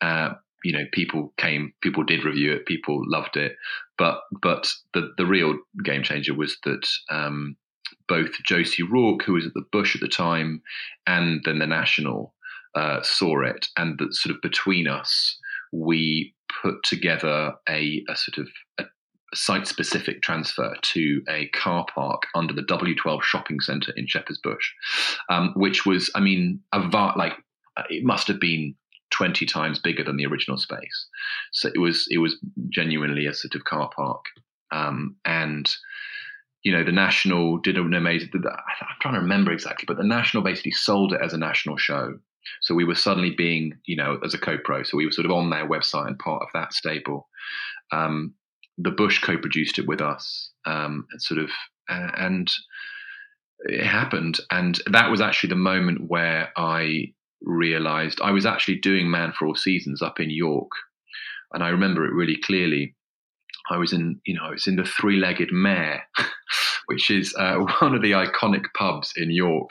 [0.00, 3.56] uh, you know, people came, people did review it, people loved it,
[3.98, 7.56] but but the the real game changer was that um,
[8.08, 10.62] both Josie Rourke, who was at the Bush at the time,
[11.06, 12.34] and then the National
[12.76, 15.38] uh, saw it, and that sort of between us,
[15.72, 18.84] we put together a, a sort of a,
[19.34, 24.72] site specific transfer to a car park under the W12 shopping centre in Shepherd's Bush,
[25.28, 27.34] um, which was, I mean, a va- like
[27.90, 28.74] it must have been
[29.10, 31.08] 20 times bigger than the original space.
[31.52, 32.36] So it was it was
[32.68, 34.24] genuinely a sort of car park.
[34.70, 35.68] Um, and
[36.62, 38.30] you know, the National did an amazing.
[38.34, 42.18] I'm trying to remember exactly, but the National basically sold it as a national show.
[42.62, 44.82] So we were suddenly being, you know, as a co-pro.
[44.82, 47.28] So we were sort of on their website and part of that stable.
[47.92, 48.34] Um,
[48.78, 51.50] the Bush co-produced it with us, um, and sort of,
[51.88, 52.50] uh, and
[53.60, 59.10] it happened, and that was actually the moment where I realized I was actually doing
[59.10, 60.70] Man for All Seasons up in York,
[61.52, 62.94] and I remember it really clearly.
[63.70, 66.06] I was in, you know, I was in the three-legged mare,
[66.86, 69.70] which is uh, one of the iconic pubs in York.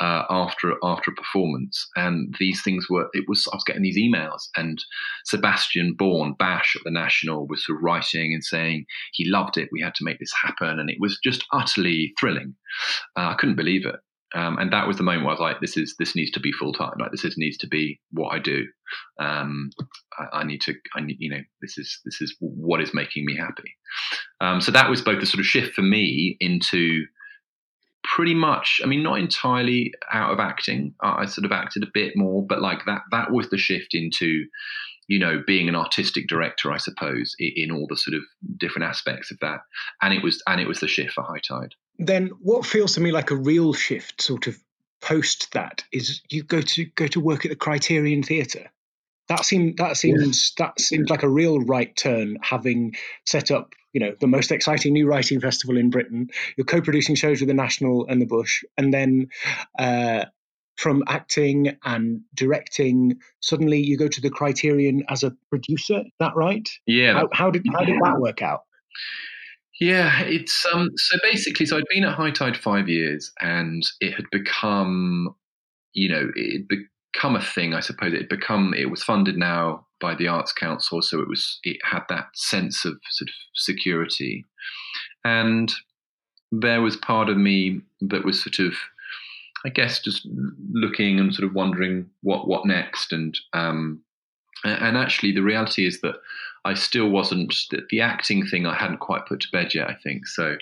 [0.00, 3.98] Uh, after after a performance, and these things were, it was I was getting these
[3.98, 4.82] emails, and
[5.26, 9.68] Sebastian Born, Bash at the National, was sort of writing and saying he loved it.
[9.72, 12.54] We had to make this happen, and it was just utterly thrilling.
[13.16, 13.96] Uh, I couldn't believe it.
[14.34, 16.40] Um, and that was the moment where I was like, "This is this needs to
[16.40, 16.94] be full time.
[16.98, 18.66] Like this is, needs to be what I do.
[19.20, 19.70] Um,
[20.18, 20.74] I, I, need to.
[20.96, 23.74] I need, you know, this is this is what is making me happy."
[24.40, 27.04] Um, so that was both the sort of shift for me into
[28.04, 28.80] pretty much.
[28.82, 30.94] I mean, not entirely out of acting.
[31.02, 33.02] I, I sort of acted a bit more, but like that.
[33.10, 34.44] That was the shift into
[35.08, 38.22] you know, being an artistic director, I suppose, in, in, all the sort of
[38.58, 39.58] different aspects of that.
[40.00, 41.74] And it was and it was the shift for High Tide.
[41.98, 44.56] Then what feels to me like a real shift, sort of
[45.00, 48.70] post that, is you go to go to work at the Criterion Theatre.
[49.28, 50.66] That seemed that seems yeah.
[50.66, 54.92] that seems like a real right turn, having set up you know the most exciting
[54.92, 56.28] new writing festival in Britain.
[56.56, 59.28] You're co-producing shows with the National and the Bush, and then
[59.78, 60.24] uh,
[60.76, 66.00] from acting and directing, suddenly you go to the Criterion as a producer.
[66.00, 66.68] Is that right?
[66.86, 67.12] Yeah.
[67.12, 68.62] How, how did how did that work out?
[69.80, 70.90] Yeah, it's um.
[70.96, 75.34] So basically, so I'd been at High Tide five years, and it had become,
[75.94, 77.74] you know, it become a thing.
[77.74, 78.74] I suppose it had become.
[78.74, 81.58] It was funded now by the Arts Council, so it was.
[81.64, 84.44] It had that sense of sort of security,
[85.24, 85.72] and
[86.52, 88.74] there was part of me that was sort of
[89.64, 90.26] I guess just
[90.72, 94.02] looking and sort of wondering what what next, and um,
[94.64, 96.16] and actually the reality is that
[96.64, 99.88] I still wasn't the, the acting thing I hadn't quite put to bed yet.
[99.88, 100.56] I think so.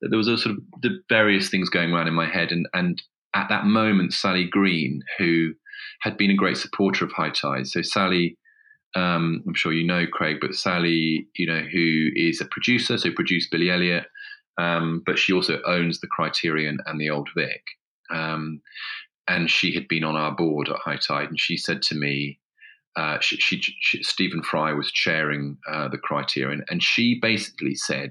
[0.00, 3.02] There was a sort of the various things going around in my head, and and
[3.34, 5.52] at that moment, Sally Greene, who
[6.00, 8.36] had been a great supporter of High Tide, so Sally.
[8.96, 13.12] Um, I'm sure you know Craig, but Sally, you know, who is a producer, so
[13.12, 14.06] produced Billy Elliot,
[14.58, 17.62] um, but she also owns the Criterion and the Old Vic.
[18.12, 18.60] Um,
[19.28, 22.39] and she had been on our board at High Tide, and she said to me,
[22.96, 28.10] uh, she, she, she, Stephen Fry was chairing uh, the Criterion, and she basically said,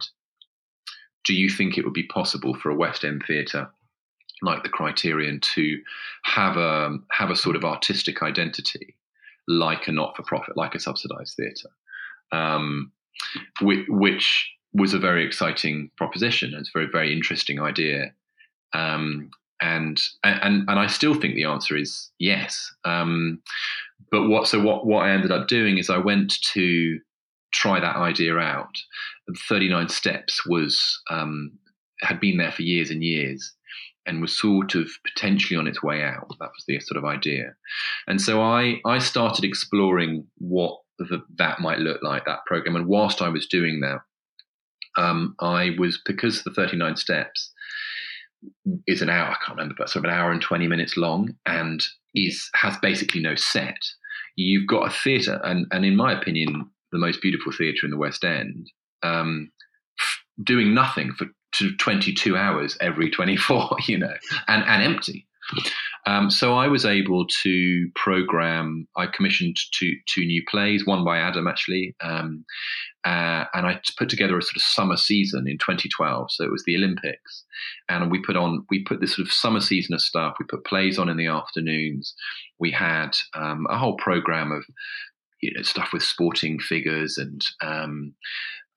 [1.26, 3.70] "Do you think it would be possible for a West End theatre
[4.42, 5.80] like the Criterion to
[6.24, 8.96] have a have a sort of artistic identity,
[9.48, 11.70] like a not for profit, like a subsidised theatre?"
[12.32, 12.92] Um,
[13.62, 16.54] which, which was a very exciting proposition.
[16.54, 18.14] It's a very very interesting idea.
[18.74, 22.74] Um, and and and I still think the answer is yes.
[22.86, 23.42] Um,
[24.12, 27.00] but what so what what I ended up doing is I went to
[27.54, 28.76] try that idea out.
[29.48, 31.52] Thirty Nine Steps was um,
[32.02, 33.54] had been there for years and years,
[34.06, 36.28] and was sort of potentially on its way out.
[36.40, 37.54] That was the sort of idea,
[38.08, 42.76] and so I I started exploring what the, that might look like that program.
[42.76, 44.00] And whilst I was doing that,
[44.98, 47.49] um, I was because the Thirty Nine Steps
[48.88, 51.36] is an hour, I can't remember, but sort of an hour and 20 minutes long
[51.46, 51.84] and
[52.16, 53.78] is has basically no set.
[54.36, 57.98] You've got a theatre, and, and in my opinion, the most beautiful theatre in the
[57.98, 58.68] West End,
[59.04, 59.52] um,
[60.00, 61.28] f- doing nothing for
[61.78, 64.14] 22 hours every 24, you know,
[64.48, 65.28] and, and empty.
[66.06, 68.88] Um, so I was able to program.
[68.96, 72.46] I commissioned two two new plays, one by Adam actually, um,
[73.06, 76.32] uh, and I put together a sort of summer season in 2012.
[76.32, 77.44] So it was the Olympics,
[77.90, 80.36] and we put on we put this sort of summer season of stuff.
[80.40, 82.14] We put plays on in the afternoons.
[82.60, 84.64] We had um, a whole program of
[85.42, 88.14] you know, stuff with sporting figures and um,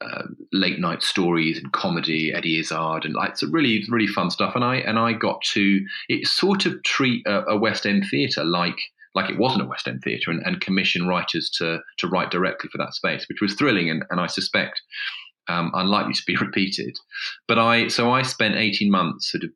[0.03, 4.55] uh, late night stories and comedy, Eddie Izzard, and like it's really really fun stuff.
[4.55, 8.45] And I and I got to it sort of treat a, a West End theatre
[8.45, 8.79] like
[9.15, 12.71] like it wasn't a West End theatre and, and, commission writers to to write directly
[12.71, 14.81] for that space, which was thrilling and, and I suspect
[15.49, 16.97] um, unlikely to be repeated.
[17.49, 19.51] But I so I spent eighteen months sort of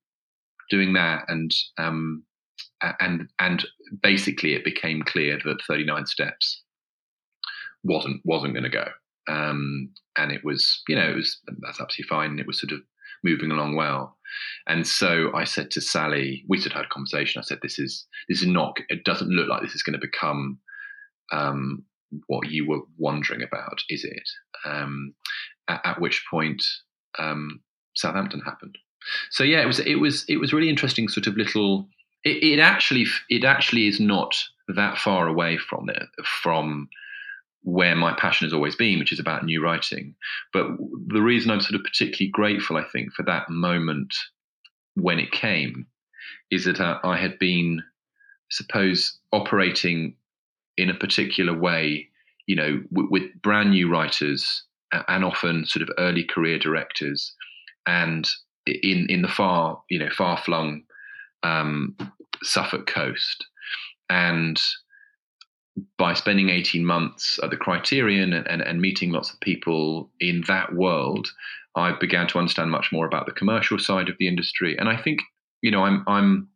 [0.70, 2.24] doing that and um,
[3.00, 3.66] and and
[4.02, 6.62] basically it became clear that thirty nine steps
[7.82, 8.86] wasn't wasn't going to go.
[9.28, 12.38] Um, and it was, you know, it was that's absolutely fine.
[12.38, 12.80] It was sort of
[13.24, 14.16] moving along well.
[14.66, 17.40] And so I said to Sally, we sort of had a conversation.
[17.40, 18.78] I said, "This is this is not.
[18.88, 20.58] It doesn't look like this is going to become
[21.32, 21.84] um,
[22.26, 24.28] what you were wondering about, is it?"
[24.64, 25.14] Um,
[25.68, 26.62] at, at, which point,
[27.18, 27.60] um,
[27.94, 28.78] Southampton happened.
[29.30, 31.08] So yeah, it was it was it was really interesting.
[31.08, 31.88] Sort of little.
[32.24, 34.34] It, it actually it actually is not
[34.68, 36.08] that far away from it
[36.42, 36.88] from
[37.66, 40.14] where my passion has always been, which is about new writing.
[40.52, 40.68] But
[41.08, 44.14] the reason I'm sort of particularly grateful, I think, for that moment
[44.94, 45.84] when it came
[46.48, 47.82] is that uh, I had been,
[48.52, 50.14] suppose, operating
[50.76, 52.06] in a particular way,
[52.46, 54.62] you know, w- with brand new writers
[55.08, 57.34] and often sort of early career directors,
[57.84, 58.28] and
[58.64, 60.84] in in the far, you know, far flung
[61.42, 61.96] um,
[62.44, 63.44] Suffolk coast,
[64.08, 64.56] and
[65.98, 70.42] by spending 18 months at the Criterion and, and, and, meeting lots of people in
[70.48, 71.28] that world,
[71.74, 74.78] I began to understand much more about the commercial side of the industry.
[74.78, 75.20] And I think,
[75.60, 76.48] you know, I'm I'm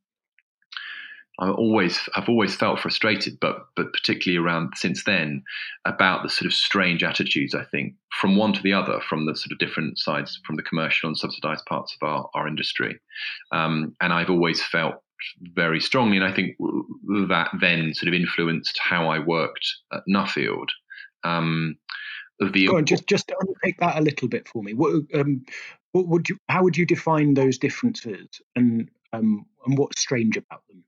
[1.40, 5.42] I always I've always felt frustrated, but but particularly around since then
[5.86, 9.34] about the sort of strange attitudes I think from one to the other, from the
[9.34, 13.00] sort of different sides, from the commercial and subsidised parts of our our industry,
[13.52, 15.02] um, and I've always felt
[15.54, 16.16] very strongly.
[16.16, 20.68] And I think that then sort of influenced how I worked at Nuffield.
[21.24, 21.76] Um,
[22.40, 24.72] the, Go on, just just unpick that a little bit for me.
[24.72, 25.44] What, um,
[25.92, 26.38] what would you?
[26.48, 30.82] How would you define those differences, and um, and what's strange about them?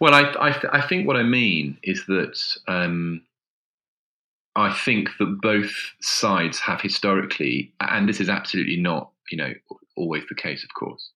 [0.00, 3.22] Well, I I, I think what I mean is that um,
[4.56, 9.52] I think that both sides have historically, and this is absolutely not you know
[10.00, 11.10] always the case, of course,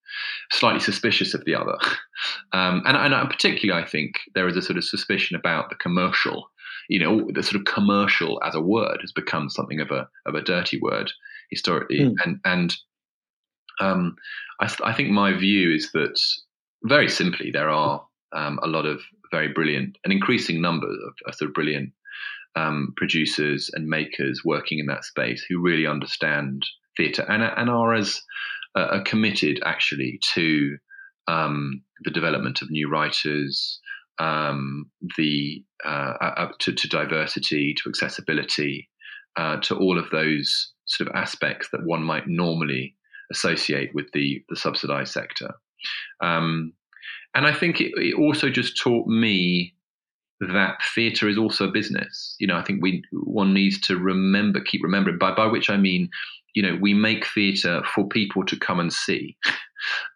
[0.50, 1.76] slightly suspicious of the other.
[2.52, 6.48] Um, and, and particularly, I think there is a sort of suspicion about the commercial.
[6.88, 10.36] You know, the sort of commercial as a word has become something of a of
[10.36, 11.10] a dirty word
[11.50, 12.14] historically, mm.
[12.24, 12.76] and and
[13.80, 14.16] um,
[14.60, 16.18] I, I, think my view is that
[16.84, 19.00] very simply there are um, a lot of
[19.32, 21.92] very brilliant, an increasing number of, of sort of brilliant
[22.56, 26.64] um, producers and makers working in that space who really understand
[26.96, 28.22] theatre and, and are as
[28.76, 30.76] uh, are committed actually to
[31.28, 33.80] um, the development of new writers,
[34.18, 38.88] um, the uh, to, to, diversity, to accessibility,
[39.36, 42.94] uh, to all of those sort of aspects that one might normally
[43.30, 45.54] associate with the the subsidized sector.
[46.20, 46.72] Um,
[47.34, 49.74] and I think it, it, also just taught me
[50.40, 52.36] that theatre is also a business.
[52.38, 55.18] You know, I think we one needs to remember, keep remembering.
[55.18, 56.10] By by which I mean
[56.54, 59.36] you know, we make theatre for people to come and see.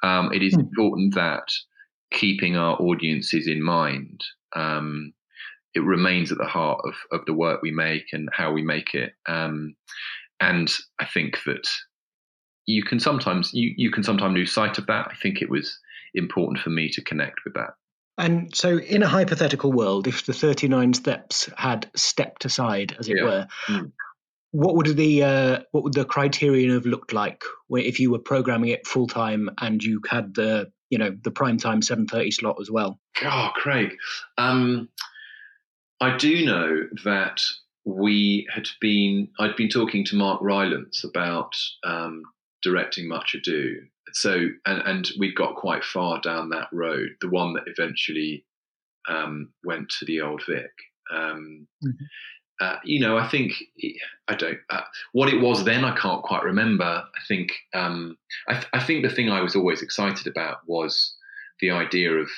[0.02, 0.60] Um, it is mm.
[0.60, 1.42] important that
[2.10, 4.24] keeping our audiences in mind,
[4.56, 5.12] um,
[5.74, 8.94] it remains at the heart of, of the work we make and how we make
[8.94, 9.12] it.
[9.28, 9.74] Um,
[10.40, 11.68] and I think that
[12.66, 15.08] you can sometimes you, you can sometimes lose sight of that.
[15.10, 15.78] I think it was
[16.14, 17.74] important for me to connect with that.
[18.16, 23.16] And so, in a hypothetical world, if the 39 steps had stepped aside, as it
[23.18, 23.24] yeah.
[23.24, 23.92] were, mm
[24.50, 28.70] what would the uh, what would the criterion have looked like if you were programming
[28.70, 32.70] it full time and you had the you know the prime time 7.30 slot as
[32.70, 32.98] well?
[33.22, 33.96] Oh craig.
[34.36, 34.88] Um,
[36.00, 37.42] i do know that
[37.84, 42.22] we had been i'd been talking to mark rylance about um,
[42.62, 43.82] directing much ado.
[44.12, 48.46] So and, and we got quite far down that road the one that eventually
[49.08, 50.70] um, went to the old vic.
[51.10, 52.04] Um, mm-hmm
[52.60, 53.52] uh, you know, I think
[54.26, 54.58] I don't.
[54.68, 56.84] Uh, what it was then, I can't quite remember.
[56.84, 58.16] I think um,
[58.48, 61.14] I, th- I, think the thing I was always excited about was
[61.60, 62.28] the idea of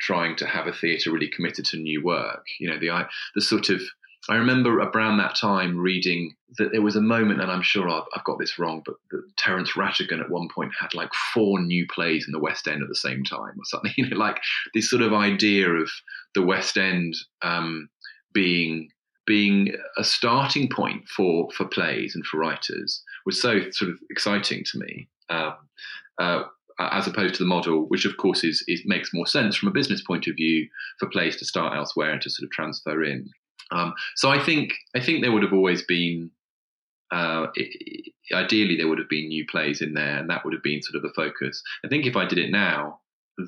[0.00, 2.44] trying to have a theatre really committed to new work.
[2.60, 3.80] You know, the the sort of.
[4.28, 8.04] I remember around that time reading that there was a moment, and I'm sure I've,
[8.14, 8.94] I've got this wrong, but
[9.36, 12.88] Terence Rattigan at one point had like four new plays in the West End at
[12.88, 13.92] the same time, or something.
[13.96, 14.38] You know, like
[14.74, 15.90] this sort of idea of
[16.36, 17.16] the West End.
[17.42, 17.88] Um,
[18.32, 18.88] being
[19.26, 24.64] being a starting point for for plays and for writers was so sort of exciting
[24.64, 25.08] to me.
[25.28, 25.54] Um,
[26.18, 26.42] uh,
[26.78, 29.72] as opposed to the model, which of course is, is, makes more sense from a
[29.72, 30.68] business point of view
[30.98, 33.30] for plays to start elsewhere and to sort of transfer in.
[33.70, 36.30] Um, so I think I think there would have always been,
[37.10, 40.62] uh, it, ideally there would have been new plays in there, and that would have
[40.62, 41.62] been sort of the focus.
[41.84, 43.00] I think if I did it now,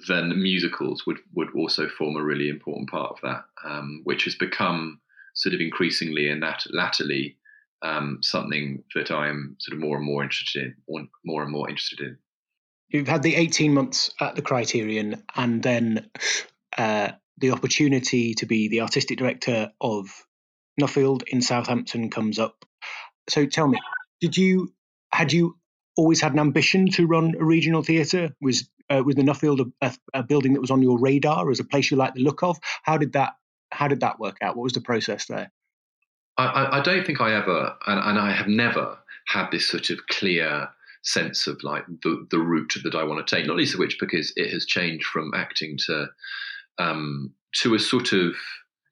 [0.09, 4.35] then musicals would would also form a really important part of that, um, which has
[4.35, 5.01] become
[5.35, 7.37] sort of increasingly and that latterly
[7.83, 12.01] um, something that I'm sort of more and more interested in, more and more interested
[12.01, 12.19] in.
[12.89, 16.11] You've had the 18 months at the Criterion, and then
[16.79, 20.07] uh, the opportunity to be the artistic director of
[20.81, 22.65] Nuffield in Southampton comes up.
[23.29, 23.79] So tell me,
[24.21, 24.73] did you
[25.13, 25.57] had you
[25.97, 28.35] always had an ambition to run a regional theatre?
[28.41, 31.65] Was uh, was the Nuffield a, a, building that was on your radar as a
[31.65, 32.59] place you like the look of?
[32.83, 33.35] How did that
[33.73, 34.57] how did that work out?
[34.57, 35.51] What was the process there?
[36.37, 39.99] I, I don't think I ever, and, and, I have never had this sort of
[40.09, 40.69] clear
[41.03, 43.47] sense of like the the route that I want to take.
[43.47, 46.07] Not least of which because it has changed from acting to
[46.79, 48.35] um, to a sort of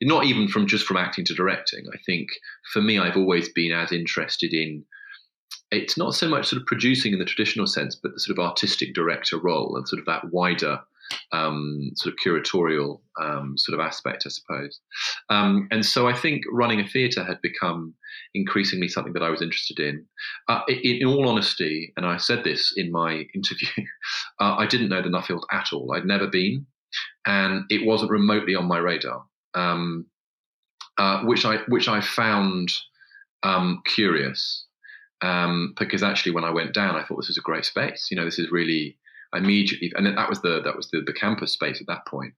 [0.00, 1.84] not even from just from acting to directing.
[1.92, 2.28] I think
[2.72, 4.84] for me, I've always been as interested in
[5.70, 8.44] it's not so much sort of producing in the traditional sense, but the sort of
[8.44, 10.80] artistic director role and sort of that wider
[11.32, 14.80] um, sort of curatorial um, sort of aspect, I suppose.
[15.28, 17.94] Um, and so I think running a theatre had become
[18.34, 20.06] increasingly something that I was interested in.
[20.48, 23.84] Uh, in, in, all honesty, and I said this in my interview,
[24.40, 25.92] uh, I didn't know the Nuffield at all.
[25.94, 26.66] I'd never been,
[27.26, 29.24] and it wasn't remotely on my radar,
[29.54, 30.06] um,
[30.98, 32.72] uh, which I which I found
[33.42, 34.66] um, curious.
[35.22, 38.08] Um, because actually, when I went down, I thought this was a great space.
[38.10, 38.98] You know, this is really
[39.34, 42.34] immediately, and that was the that was the, the campus space at that point.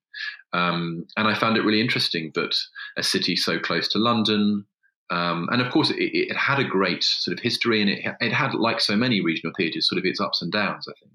[0.52, 2.54] Um, and I found it really interesting that
[2.96, 4.66] a city so close to London,
[5.10, 8.32] um, and of course, it, it, had a great sort of history, and it, it
[8.32, 10.86] had, like so many regional theatres, sort of its ups and downs.
[10.88, 11.12] I think.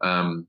[0.00, 0.46] Um,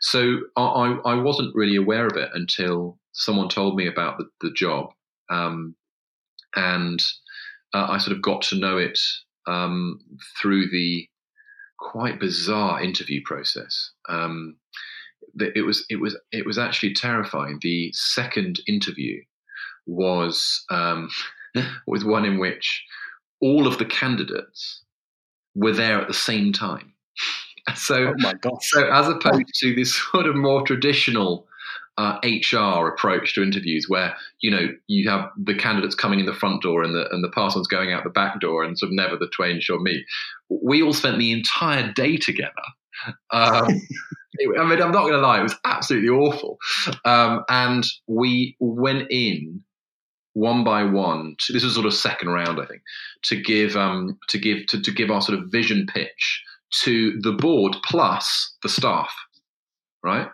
[0.00, 4.52] so I, I, wasn't really aware of it until someone told me about the, the
[4.52, 4.90] job,
[5.30, 5.74] um,
[6.54, 7.02] and
[7.74, 8.98] uh, I sort of got to know it
[9.46, 10.00] um,
[10.40, 11.08] through the
[11.78, 13.90] quite bizarre interview process.
[14.08, 14.56] Um,
[15.38, 17.58] it was it was it was actually terrifying.
[17.62, 19.22] The second interview
[19.86, 21.08] was um,
[21.86, 22.84] was one in which
[23.40, 24.82] all of the candidates
[25.54, 26.94] were there at the same time.
[27.76, 28.12] So,
[28.44, 31.46] oh so as opposed to this sort of more traditional
[31.98, 36.34] uh, HR approach to interviews, where you know you have the candidates coming in the
[36.34, 38.96] front door and the and the parsons going out the back door, and sort of
[38.96, 40.04] never the twain shall meet.
[40.48, 42.52] We all spent the entire day together.
[43.30, 43.68] Um,
[44.58, 46.58] I mean, I'm not going to lie; it was absolutely awful.
[47.04, 49.62] Um, and we went in
[50.34, 51.36] one by one.
[51.40, 52.82] To, this was sort of second round, I think,
[53.24, 56.42] to give um, to give to, to give our sort of vision pitch
[56.82, 59.14] to the board plus the staff,
[60.02, 60.28] right?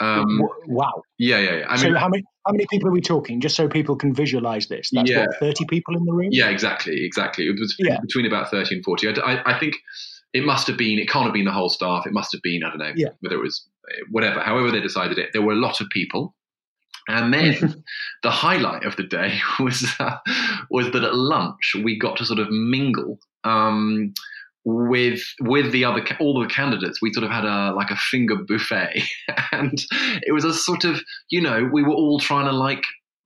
[0.00, 1.02] Um, wow.
[1.18, 1.66] Yeah, yeah, yeah.
[1.68, 3.40] I so how many how many people are we talking?
[3.40, 4.90] Just so people can visualize this.
[4.92, 5.26] That's yeah.
[5.26, 6.28] what, thirty people in the room.
[6.30, 7.46] Yeah, exactly, exactly.
[7.46, 7.98] It was yeah.
[8.00, 9.08] between about thirty and forty.
[9.08, 9.74] I, I, I, think
[10.32, 10.98] it must have been.
[10.98, 12.06] It can't have been the whole staff.
[12.06, 12.62] It must have been.
[12.64, 12.92] I don't know.
[12.94, 13.10] Yeah.
[13.20, 13.66] Whether it was
[14.10, 14.40] whatever.
[14.40, 15.30] However they decided it.
[15.32, 16.34] There were a lot of people.
[17.08, 17.82] And then
[18.22, 20.16] the highlight of the day was uh,
[20.70, 24.14] was that at lunch we got to sort of mingle um,
[24.64, 28.36] with with the other all the candidates we sort of had a like a finger
[28.36, 29.02] buffet.
[29.52, 29.78] And
[30.22, 32.82] it was a sort of you know we were all trying to like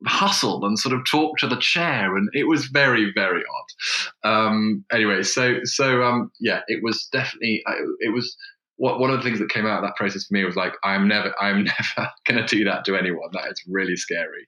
[0.06, 4.28] hustle and sort of talk to the chair and it was very very odd.
[4.30, 7.62] Um anyway so so um yeah it was definitely
[8.00, 8.36] it was
[8.76, 10.72] what one of the things that came out of that process for me was like
[10.82, 11.64] i'm never i'm
[11.98, 13.30] never going to do that to anyone.
[13.32, 14.46] That is really scary.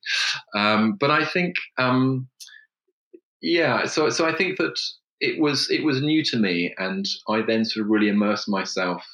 [0.55, 2.29] Um but i think um
[3.43, 4.79] yeah so so i think that
[5.21, 9.05] it was it was new to me, and I then sort of really immersed myself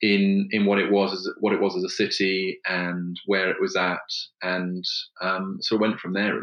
[0.00, 3.60] in in what it was as what it was as a city and where it
[3.60, 3.98] was at,
[4.42, 4.84] and
[5.20, 6.40] um, so I went from there.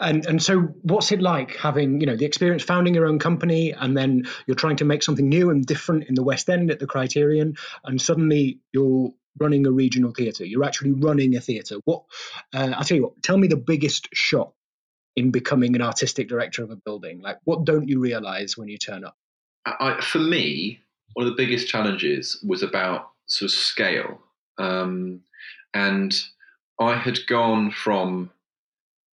[0.00, 3.72] And and so, what's it like having you know the experience founding your own company,
[3.72, 6.80] and then you're trying to make something new and different in the West End at
[6.80, 10.44] the Criterion, and suddenly you're running a regional theatre.
[10.44, 11.76] You're actually running a theatre.
[11.84, 12.02] What
[12.52, 13.22] uh, I'll tell you what.
[13.22, 14.54] Tell me the biggest shock
[15.16, 17.20] in becoming an artistic director of a building?
[17.20, 19.16] Like, what don't you realize when you turn up?
[19.66, 20.80] I, for me,
[21.14, 24.20] one of the biggest challenges was about sort of scale.
[24.58, 25.20] Um,
[25.72, 26.14] and
[26.80, 28.30] I had gone from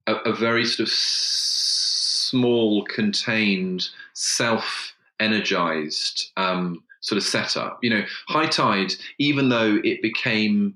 [0.06, 7.78] a, a very sort of small, contained, self energized um, sort of setup.
[7.82, 10.74] You know, High Tide, even though it became,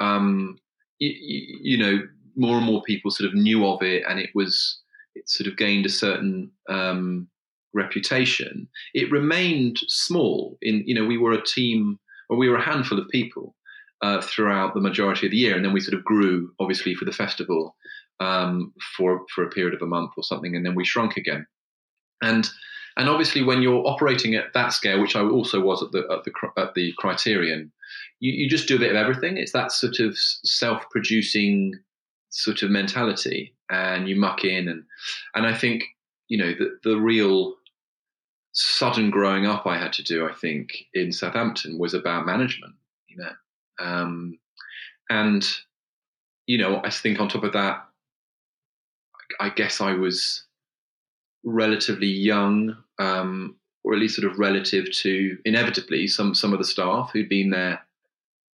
[0.00, 0.58] um,
[0.98, 1.14] you,
[1.62, 4.80] you know, more and more people sort of knew of it, and it was
[5.14, 7.28] it sort of gained a certain um,
[7.72, 8.68] reputation.
[8.94, 10.58] It remained small.
[10.62, 13.54] In you know, we were a team, or we were a handful of people
[14.02, 17.04] uh, throughout the majority of the year, and then we sort of grew, obviously, for
[17.04, 17.76] the festival
[18.20, 21.46] um, for for a period of a month or something, and then we shrunk again.
[22.22, 22.48] And
[22.96, 26.24] and obviously, when you're operating at that scale, which I also was at the at
[26.24, 27.72] the at the Criterion,
[28.20, 29.36] you, you just do a bit of everything.
[29.36, 31.72] It's that sort of self-producing
[32.34, 34.82] sort of mentality and you muck in and
[35.36, 35.84] and I think
[36.28, 37.54] you know the the real
[38.52, 42.74] sudden growing up I had to do I think in Southampton was about management
[43.06, 43.30] you know
[43.78, 44.38] um,
[45.10, 45.48] and
[46.46, 47.86] you know I think on top of that
[49.38, 50.44] I guess I was
[51.44, 53.54] relatively young um,
[53.84, 57.50] or at least sort of relative to inevitably some some of the staff who'd been
[57.50, 57.80] there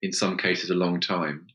[0.03, 1.47] in some cases a long time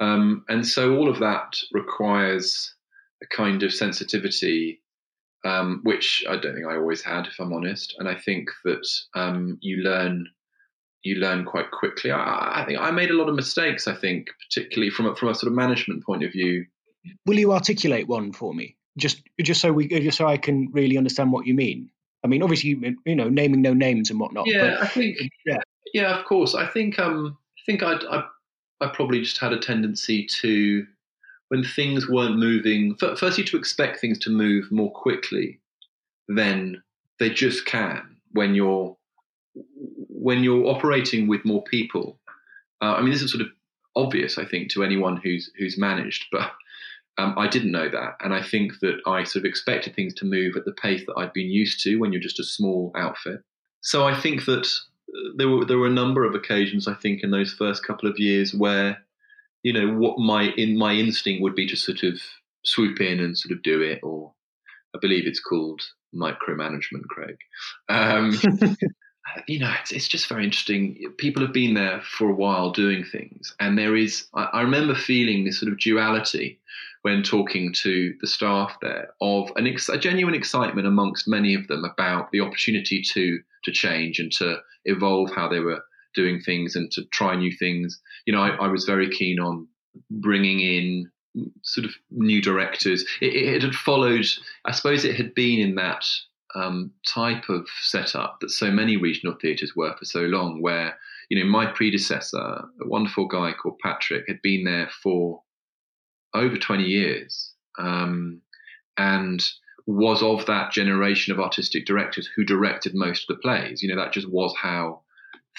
[0.00, 2.74] um, and so all of that requires
[3.22, 4.82] a kind of sensitivity,
[5.44, 7.94] um, which I don't think I always had, if I'm honest.
[7.98, 10.26] And I think that um, you learn
[11.02, 12.10] you learn quite quickly.
[12.10, 13.86] I, I, think I made a lot of mistakes.
[13.86, 16.66] I think, particularly from a, from a sort of management point of view,
[17.24, 18.76] will you articulate one for me?
[18.98, 21.90] Just just so we just so I can really understand what you mean.
[22.24, 24.46] I mean, obviously, you, you know, naming no names and whatnot.
[24.48, 25.16] Yeah, but, I think.
[25.46, 25.58] Yeah,
[25.94, 26.54] yeah, of course.
[26.54, 26.98] I think.
[26.98, 28.24] Um, I think I'd, I,
[28.80, 30.86] I probably just had a tendency to,
[31.48, 35.60] when things weren't moving, firstly to expect things to move more quickly
[36.28, 36.82] than
[37.18, 38.96] they just can when you're
[40.08, 42.18] when you're operating with more people.
[42.82, 43.48] Uh, I mean, this is sort of
[43.94, 46.52] obvious, I think, to anyone who's who's managed, but
[47.18, 50.26] um, I didn't know that, and I think that I sort of expected things to
[50.26, 53.40] move at the pace that I'd been used to when you're just a small outfit.
[53.80, 54.68] So I think that
[55.36, 58.18] there were there were a number of occasions I think in those first couple of
[58.18, 58.98] years where
[59.62, 62.20] you know what my in my instinct would be to sort of
[62.64, 64.32] swoop in and sort of do it, or
[64.94, 65.80] I believe it's called
[66.14, 67.36] micromanagement, Craig.
[67.88, 68.32] Um,
[69.48, 71.12] you know, it's, it's just very interesting.
[71.18, 74.26] People have been there for a while doing things, and there is.
[74.34, 76.60] I, I remember feeling this sort of duality
[77.06, 81.64] when talking to the staff there of an ex- a genuine excitement amongst many of
[81.68, 85.80] them about the opportunity to to change and to evolve how they were
[86.16, 88.02] doing things and to try new things.
[88.26, 89.68] You know, I, I was very keen on
[90.10, 91.08] bringing in
[91.62, 93.04] sort of new directors.
[93.20, 94.26] It, it, had followed,
[94.64, 96.04] I suppose, it had been in that
[96.56, 100.98] um, type of setup that so many regional theatres were for so long, where
[101.28, 105.42] you know my predecessor, a wonderful guy called Patrick, had been there for
[106.36, 108.40] over 20 years um,
[108.96, 109.44] and
[109.86, 113.82] was of that generation of artistic directors who directed most of the plays.
[113.82, 115.02] You know, that just was how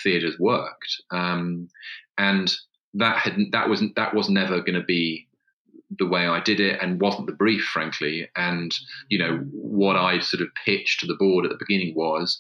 [0.04, 1.02] theatres worked.
[1.12, 1.70] Um,
[2.18, 2.52] and
[2.94, 5.28] that had that was that was never going to be
[5.98, 8.30] the way I did it and wasn't the brief, frankly.
[8.36, 8.74] And,
[9.10, 12.38] you know, what I sort of pitched to the board at the beginning was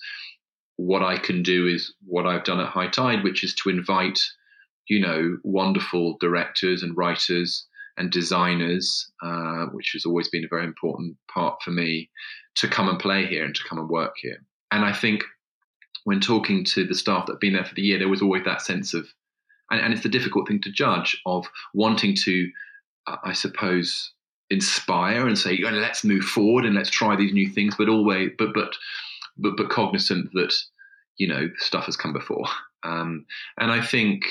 [0.75, 4.19] what I can do is what I've done at High Tide, which is to invite,
[4.89, 7.65] you know, wonderful directors and writers
[7.97, 12.09] and designers, uh, which has always been a very important part for me,
[12.55, 14.37] to come and play here and to come and work here.
[14.71, 15.23] And I think
[16.03, 18.43] when talking to the staff that have been there for the year, there was always
[18.45, 19.07] that sense of,
[19.71, 22.49] and, and it's the difficult thing to judge, of wanting to,
[23.07, 24.13] uh, I suppose,
[24.49, 28.53] inspire and say, let's move forward and let's try these new things, but always, but
[28.53, 28.75] but
[29.37, 30.53] but but cognizant that
[31.17, 32.45] you know stuff has come before.
[32.83, 33.25] Um,
[33.59, 34.23] and I think,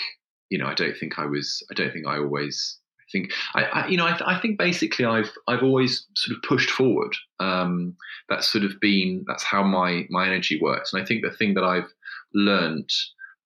[0.49, 2.79] you know, I don't think I was, I don't think I always
[3.13, 6.71] think I, I you know I, I, think basically I've I've always sort of pushed
[6.71, 7.15] forward.
[7.41, 7.97] Um,
[8.29, 11.55] that's sort of been that's how my my energy works, and I think the thing
[11.55, 11.93] that I've
[12.35, 12.91] learned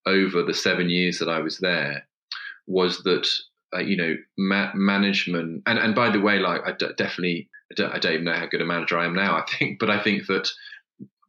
[0.06, 2.06] over the seven years that I was there
[2.66, 3.28] was that
[3.74, 7.74] uh, you know ma- management and and by the way like I d- definitely I
[7.74, 9.90] don't, I don't even know how good a manager I am now I think but
[9.90, 10.48] I think that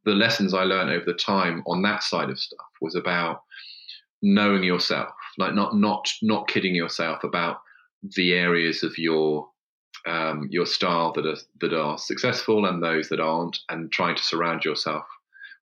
[0.05, 3.43] the lessons I learned over the time on that side of stuff was about
[4.23, 7.57] knowing yourself like not not not kidding yourself about
[8.16, 9.47] the areas of your
[10.08, 14.24] um, your style that are that are successful and those that aren't, and trying to
[14.24, 15.06] surround yourself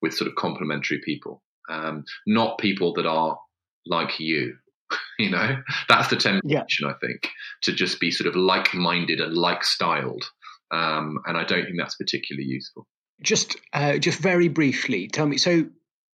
[0.01, 3.37] with sort of complementary people, um, not people that are
[3.85, 4.55] like you.
[5.19, 6.89] you know, that's the temptation yeah.
[6.89, 7.29] I think
[7.63, 10.25] to just be sort of like-minded and like-styled,
[10.71, 12.87] um, and I don't think that's particularly useful.
[13.21, 15.37] Just, uh, just very briefly, tell me.
[15.37, 15.65] So,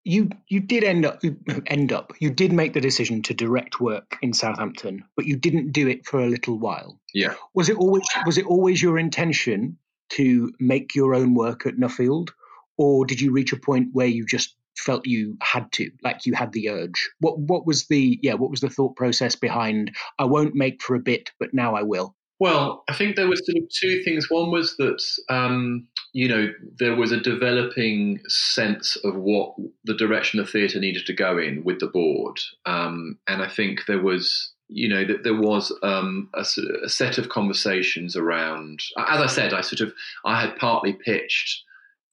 [0.04, 1.22] you you did end up
[1.66, 5.72] end up you did make the decision to direct work in Southampton, but you didn't
[5.72, 6.98] do it for a little while.
[7.14, 7.34] Yeah.
[7.54, 9.78] Was it always was it always your intention
[10.10, 12.30] to make your own work at Nuffield,
[12.76, 16.34] or did you reach a point where you just felt you had to, like you
[16.34, 17.10] had the urge?
[17.20, 20.96] What what was the yeah what was the thought process behind I won't make for
[20.96, 22.16] a bit, but now I will?
[22.40, 24.28] Well, I think there was sort of two things.
[24.28, 29.54] One was that um, you know there was a developing sense of what
[29.84, 33.86] the direction the theatre needed to go in with the board, um, and I think
[33.86, 36.44] there was you know that there was um, a,
[36.84, 38.80] a, set of conversations around.
[38.96, 39.92] As I said, I sort of
[40.24, 41.62] I had partly pitched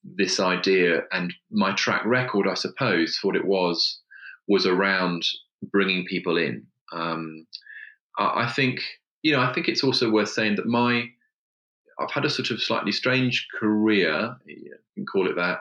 [0.04, 4.00] this idea, and my track record, I suppose, for what it was,
[4.48, 5.26] was around
[5.72, 6.66] bringing people in.
[6.94, 7.46] Um,
[8.18, 8.82] I, I think
[9.24, 11.10] you know, I think it's also worth saying that my
[12.00, 15.60] I've had a sort of slightly strange career, you can call it that,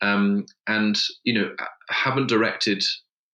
[0.00, 1.54] um, and you know,
[1.88, 2.82] haven't directed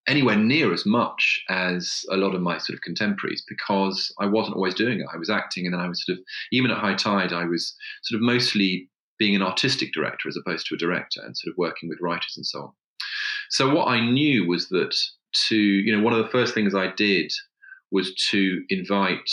[0.08, 4.56] anywhere near as much as a lot of my sort of contemporaries because I wasn't
[4.56, 5.06] always doing it.
[5.12, 7.74] I was acting, and then I was sort of even at High Tide, I was
[8.02, 8.88] sort of mostly
[9.18, 12.34] being an artistic director as opposed to a director, and sort of working with writers
[12.36, 12.72] and so on.
[13.50, 14.96] So what I knew was that
[15.48, 17.32] to you know one of the first things I did
[17.90, 19.30] was to invite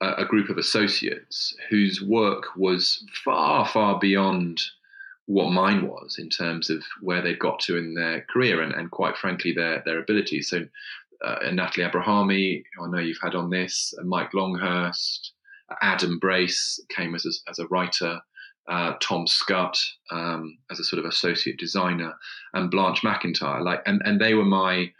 [0.00, 4.60] a, group of associates whose work was far, far beyond
[5.26, 8.90] what mine was in terms of where they'd got to in their career and, and
[8.90, 10.48] quite frankly their their abilities.
[10.48, 10.66] So
[11.24, 15.32] uh, Natalie Abrahami, I know you've had on this, and Mike Longhurst,
[15.82, 18.20] Adam Brace came as a, as a writer.
[18.68, 19.78] Uh, Tom Scutt
[20.10, 22.12] um, as a sort of associate designer,
[22.52, 23.64] and Blanche McIntyre.
[23.64, 24.92] Like, and and they were my,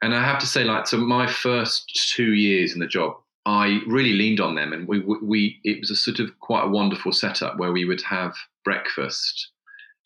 [0.00, 3.16] and I have to say, like, so my first two years in the job,
[3.46, 6.70] I really leaned on them, and we we it was a sort of quite a
[6.70, 8.34] wonderful setup where we would have
[8.64, 9.50] breakfast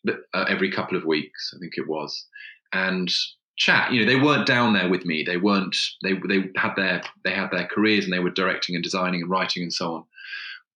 [0.09, 2.27] uh, every couple of weeks, I think it was,
[2.73, 3.13] and
[3.57, 3.93] chat.
[3.93, 5.23] You know, they weren't down there with me.
[5.23, 5.77] They weren't.
[6.03, 9.31] They they had their they had their careers and they were directing and designing and
[9.31, 10.05] writing and so on.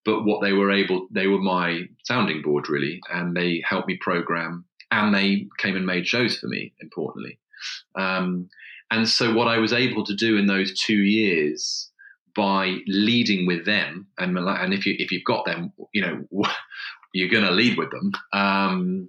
[0.05, 3.97] But what they were able, they were my sounding board really, and they helped me
[4.01, 6.75] program and they came and made shows for me.
[6.81, 7.39] Importantly,
[7.95, 8.49] um,
[8.91, 11.89] and so what I was able to do in those two years
[12.35, 16.27] by leading with them, and and if you if you've got them, you know,
[17.15, 18.13] you're going to lead with them.
[18.33, 19.09] Um,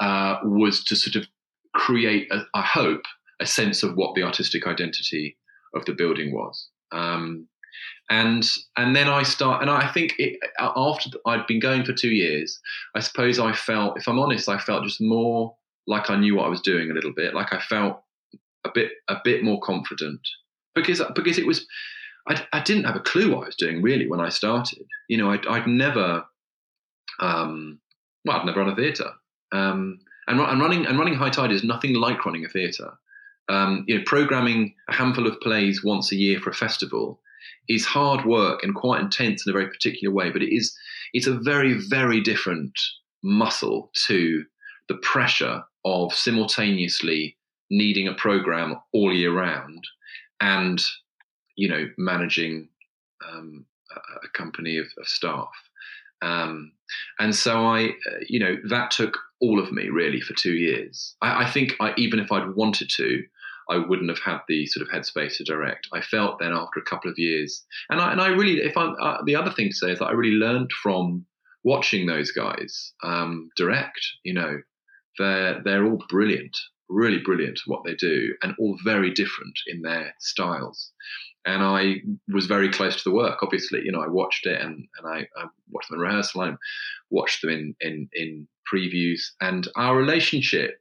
[0.00, 1.28] uh, was to sort of
[1.74, 3.02] create, a, I hope,
[3.38, 5.36] a sense of what the artistic identity
[5.74, 6.68] of the building was.
[6.90, 7.46] Um,
[8.10, 8.44] and
[8.76, 12.58] and then I start, and I think it, after I'd been going for two years,
[12.96, 15.54] I suppose I felt, if I'm honest, I felt just more
[15.86, 18.02] like I knew what I was doing a little bit, like I felt
[18.64, 20.20] a bit a bit more confident
[20.74, 21.66] because because it was.
[22.28, 24.86] I, I didn't have a clue what I was doing really when I started.
[25.08, 26.24] You know, I'd, I'd never,
[27.18, 27.80] um,
[28.24, 29.10] well, I'd never run a theatre.
[29.52, 32.92] Um, and, and running and running high tide is nothing like running a theatre.
[33.48, 37.20] Um, you know, programming a handful of plays once a year for a festival
[37.68, 40.30] is hard work and quite intense in a very particular way.
[40.30, 40.76] But it is
[41.12, 42.78] it's a very very different
[43.22, 44.44] muscle to
[44.88, 47.36] the pressure of simultaneously
[47.70, 49.84] needing a program all year round
[50.40, 50.82] and
[51.56, 52.68] you know managing
[53.28, 55.50] um, a, a, company of, of staff.
[56.22, 56.72] Um,
[57.18, 61.16] and so I, uh, you know, that took all of me really for two years.
[61.22, 63.22] I, I think I, even if I'd wanted to,
[63.70, 65.88] I wouldn't have had the sort of headspace to direct.
[65.92, 68.96] I felt then after a couple of years, and I and I really, if I'm
[69.00, 71.24] uh, the other thing to say is that I really learned from
[71.62, 74.00] watching those guys um, direct.
[74.24, 74.60] You know,
[75.18, 76.56] they're they're all brilliant,
[76.88, 80.92] really brilliant what they do, and all very different in their styles
[81.44, 81.96] and I
[82.32, 83.42] was very close to the work.
[83.42, 86.42] Obviously, you know, I watched it and, and I, I watched them in rehearsal.
[86.42, 86.54] I
[87.10, 90.80] watched them in, in in previews, and our relationship,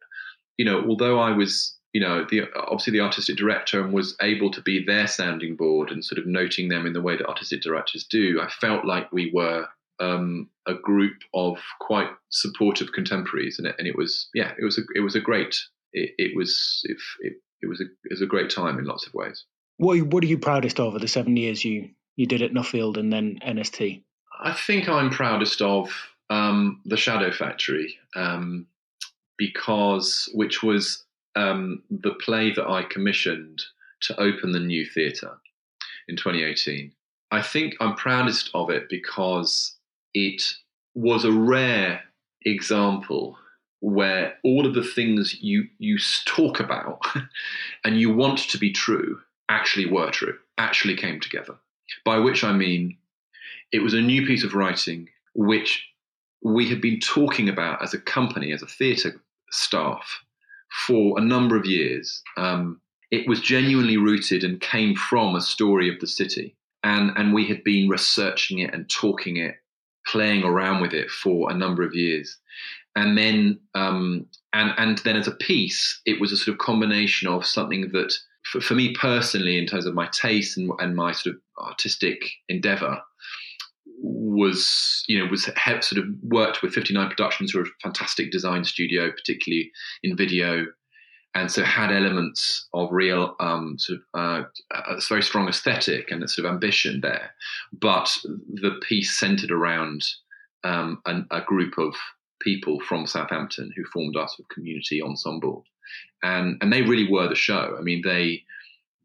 [0.58, 4.52] you know, although I was, you know, the obviously the artistic director and was able
[4.52, 7.62] to be their sounding board and sort of noting them in the way that artistic
[7.62, 9.66] directors do, I felt like we were
[10.00, 14.78] um, a group of quite supportive contemporaries, and it, and it was, yeah, it was
[14.78, 15.58] a it was a great,
[15.94, 19.08] it, it was it, it, it was a it was a great time in lots
[19.08, 19.46] of ways.
[19.80, 22.98] What what are you proudest of of the seven years you you did at Nuffield
[22.98, 24.04] and then NST?
[24.44, 25.90] I think I'm proudest of
[26.30, 28.68] um, the Shadow Factory um,
[29.38, 31.06] because which was
[31.38, 33.64] um, the play that I commissioned
[34.02, 35.38] to open the new theatre
[36.10, 36.92] in 2018.
[37.32, 39.78] I think I'm proudest of it because
[40.14, 40.42] it
[40.94, 42.02] was a rare
[42.42, 43.38] example
[43.80, 47.00] where all of the things you you talk about
[47.86, 51.56] and you want to be true actually were true, actually came together.
[52.06, 52.98] By which I mean
[53.72, 55.86] it was a new piece of writing which
[56.42, 59.22] we had been talking about as a company, as a theatre
[59.52, 60.22] staff,
[60.88, 62.22] for a number of years.
[62.38, 62.82] Um,
[63.12, 66.56] it was genuinely rooted and came from a story of the city.
[66.84, 69.56] And, and we had been researching it and talking it,
[70.08, 72.38] playing around with it for a number of years.
[72.96, 77.28] And then, um, and, and then as a piece, it was a sort of combination
[77.28, 78.14] of something that
[78.52, 82.20] for, for me personally, in terms of my taste and, and my sort of artistic
[82.48, 83.02] endeavor,
[84.02, 88.64] was you know was sort of worked with 59 Productions, who are a fantastic design
[88.64, 89.72] studio, particularly
[90.04, 90.66] in video,
[91.36, 96.24] and so had elements of real um, sort of uh, a very strong aesthetic and
[96.24, 97.32] a sort of ambition there,
[97.74, 98.16] but
[98.54, 100.04] the piece centered around
[100.64, 101.94] um, an, a group of
[102.42, 105.66] people from Southampton who formed our sort of community ensemble
[106.24, 107.76] and and they really were the show.
[107.78, 108.44] I mean, they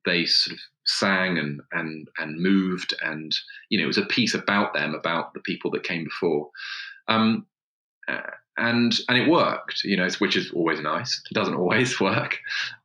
[0.04, 3.34] they sort of sang and and and moved, and
[3.68, 6.50] you know, it was a piece about them, about the people that came before.
[7.08, 7.46] Um,
[8.56, 11.20] and and it worked, you know, which is always nice.
[11.30, 12.38] It doesn't always work.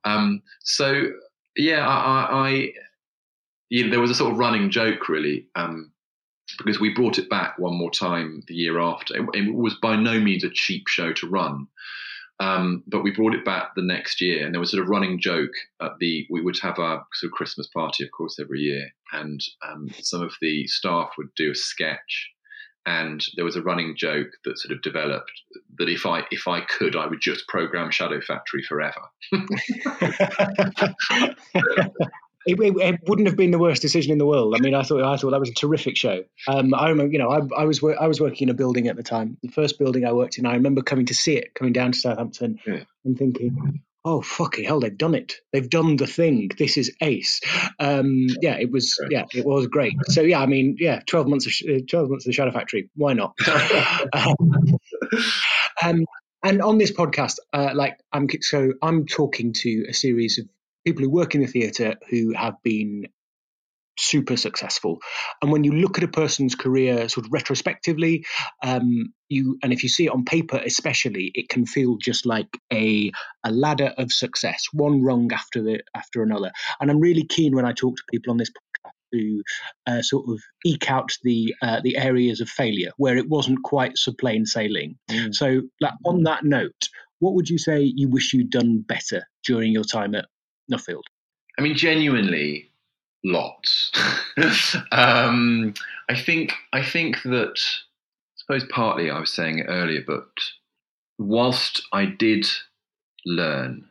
[0.04, 1.12] Um, so
[1.56, 2.74] yeah, I, I, I
[3.70, 5.92] you know, there was a sort of running joke really um,
[6.58, 9.16] because we brought it back one more time the year after.
[9.16, 11.68] It, it, was by no means a cheap show to run,
[12.40, 15.20] um, but we brought it back the next year, and there was sort of running
[15.20, 16.26] joke at the.
[16.30, 20.22] We would have our sort of Christmas party, of course, every year, and um, some
[20.22, 22.32] of the staff would do a sketch,
[22.86, 25.32] and there was a running joke that sort of developed
[25.78, 29.02] that if I if I could, I would just program Shadow Factory forever.
[32.46, 34.56] it, it, it, wouldn't have been the worst decision in the world.
[34.56, 36.24] I mean, I thought I thought that was a terrific show.
[36.48, 38.96] Um, I remember, you know, I, I was I was working in a building at
[38.96, 39.38] the time.
[39.44, 42.00] The first building I worked in, I remember coming to see it, coming down to
[42.00, 42.84] Southampton, yeah.
[43.04, 45.36] and thinking, "Oh fucking hell, they've done it!
[45.52, 46.50] They've done the thing.
[46.58, 47.42] This is ace."
[47.80, 48.98] Um, yeah, it was.
[49.10, 49.94] Yeah, it was great.
[50.06, 52.90] So yeah, I mean, yeah, twelve months of uh, twelve months of the Shadow Factory.
[52.96, 53.34] Why not?
[55.84, 56.06] um,
[56.44, 60.46] and on this podcast, uh, like I'm so I'm talking to a series of
[60.86, 63.06] people who work in the theatre who have been
[64.00, 65.00] super successful.
[65.42, 68.26] And when you look at a person's career sort of retrospectively,
[68.64, 72.48] um, you and if you see it on paper especially, it can feel just like
[72.72, 73.12] a
[73.44, 76.52] a ladder of success, one rung after the after another.
[76.80, 79.44] And I'm really keen when I talk to people on this podcast to
[79.88, 83.98] uh, sort of eke out the uh, the areas of failure where it wasn't quite
[83.98, 84.98] so plain sailing.
[85.10, 85.36] Mm.
[85.36, 89.72] So, like, on that note, what would you say you wish you'd done better during
[89.72, 90.26] your time at
[90.72, 91.04] Nuffield?
[91.58, 92.70] I mean, genuinely,
[93.24, 93.92] lots.
[94.92, 95.74] um,
[96.10, 100.30] I think I think that I suppose partly I was saying earlier, but
[101.18, 102.48] whilst I did
[103.26, 103.90] learn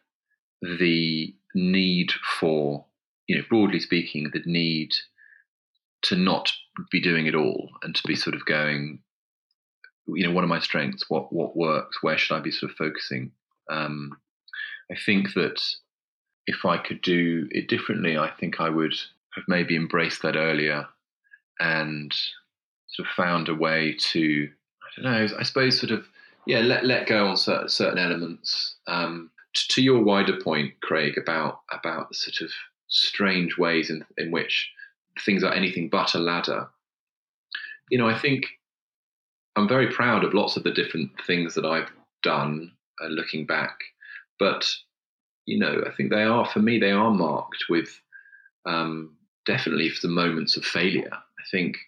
[0.62, 2.84] the need for,
[3.26, 4.94] you know, broadly speaking, the need
[6.02, 6.52] to not
[6.90, 9.00] be doing it all and to be sort of going,
[10.06, 11.10] you know, what are my strengths?
[11.10, 12.02] What what works?
[12.02, 13.32] Where should I be sort of focusing?
[13.70, 14.16] Um,
[14.90, 15.60] I think that
[16.48, 18.94] if I could do it differently, I think I would
[19.34, 20.86] have maybe embraced that earlier
[21.60, 22.10] and
[22.86, 24.48] sort of found a way to,
[24.82, 26.06] I don't know, I suppose sort of,
[26.46, 28.76] yeah, let, let go on certain, certain elements.
[28.86, 32.50] Um, to, to your wider point, Craig, about, about the sort of
[32.88, 34.70] strange ways in, in which
[35.22, 36.68] things are anything but a ladder,
[37.90, 38.46] you know, I think
[39.54, 41.90] I'm very proud of lots of the different things that I've
[42.22, 42.72] done
[43.02, 43.78] uh, looking back,
[44.38, 44.66] but
[45.48, 46.78] you know, I think they are for me.
[46.78, 47.88] They are marked with
[48.66, 51.10] um, definitely for the moments of failure.
[51.10, 51.78] I think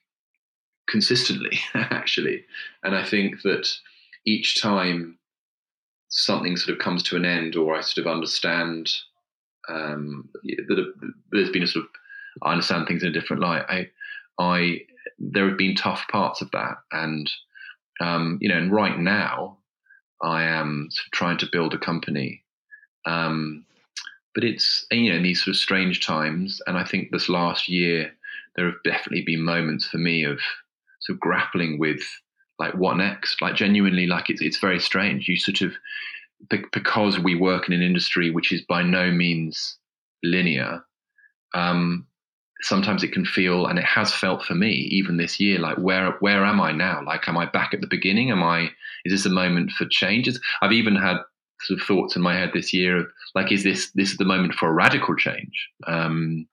[0.88, 2.46] consistently, actually,
[2.82, 3.70] and I think that
[4.24, 5.18] each time
[6.08, 8.90] something sort of comes to an end, or I sort of understand
[9.68, 11.90] um, that there's been a sort of
[12.42, 13.64] I understand things in a different light.
[13.68, 13.90] I,
[14.38, 14.80] I,
[15.18, 17.30] there have been tough parts of that, and
[18.00, 19.58] um, you know, and right now,
[20.22, 22.42] I am trying to build a company
[23.06, 23.64] um,
[24.34, 28.12] but it's you know these sort of strange times, and I think this last year
[28.56, 30.40] there have definitely been moments for me of
[31.00, 32.02] sort of grappling with
[32.58, 33.42] like what next.
[33.42, 35.28] Like genuinely, like it's it's very strange.
[35.28, 35.72] You sort of
[36.72, 39.76] because we work in an industry which is by no means
[40.22, 40.82] linear.
[41.54, 42.06] Um,
[42.62, 46.12] sometimes it can feel, and it has felt for me, even this year, like where
[46.20, 47.02] where am I now?
[47.04, 48.30] Like, am I back at the beginning?
[48.30, 48.70] Am I?
[49.04, 50.40] Is this a moment for changes?
[50.62, 51.18] I've even had
[51.62, 54.24] sort of thoughts in my head this year of like, is this this is the
[54.24, 56.46] moment for a radical change, um,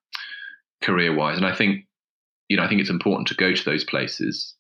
[0.82, 1.38] career wise?
[1.38, 1.86] And I think,
[2.50, 4.56] you know, I think it's important to go to those places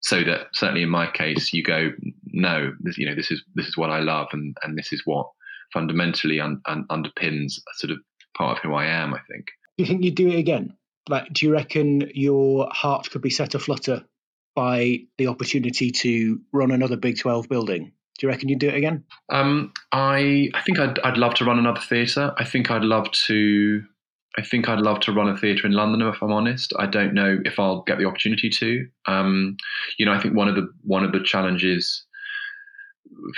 [0.00, 1.90] so that certainly in my case, you go,
[2.26, 5.02] no, this, you know, this is this is what I love, and and this is
[5.04, 5.26] what
[5.72, 7.98] fundamentally un, un, underpins a sort of
[8.36, 9.12] part of who I am.
[9.14, 9.46] I think.
[9.76, 10.76] Do you think you'd do it again?
[11.08, 14.04] Like, do you reckon your heart could be set aflutter
[14.54, 17.92] by the opportunity to run another Big Twelve building?
[18.18, 19.04] Do you reckon you'd do it again?
[19.30, 22.32] Um, I I think I'd I'd love to run another theatre.
[22.36, 23.82] I think I'd love to.
[24.36, 26.06] I think I'd love to run a theatre in London.
[26.06, 28.86] If I'm honest, I don't know if I'll get the opportunity to.
[29.06, 29.56] Um,
[29.98, 32.04] you know, I think one of the one of the challenges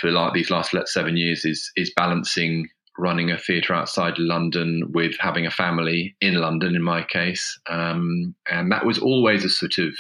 [0.01, 2.68] for like these last seven years is is balancing
[2.99, 6.74] running a theatre outside London with having a family in London.
[6.74, 9.93] In my case, um, and that was always a sort of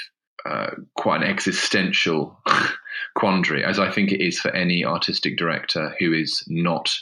[0.48, 2.40] uh, quite an existential
[3.16, 6.94] quandary, as I think it is for any artistic director who is not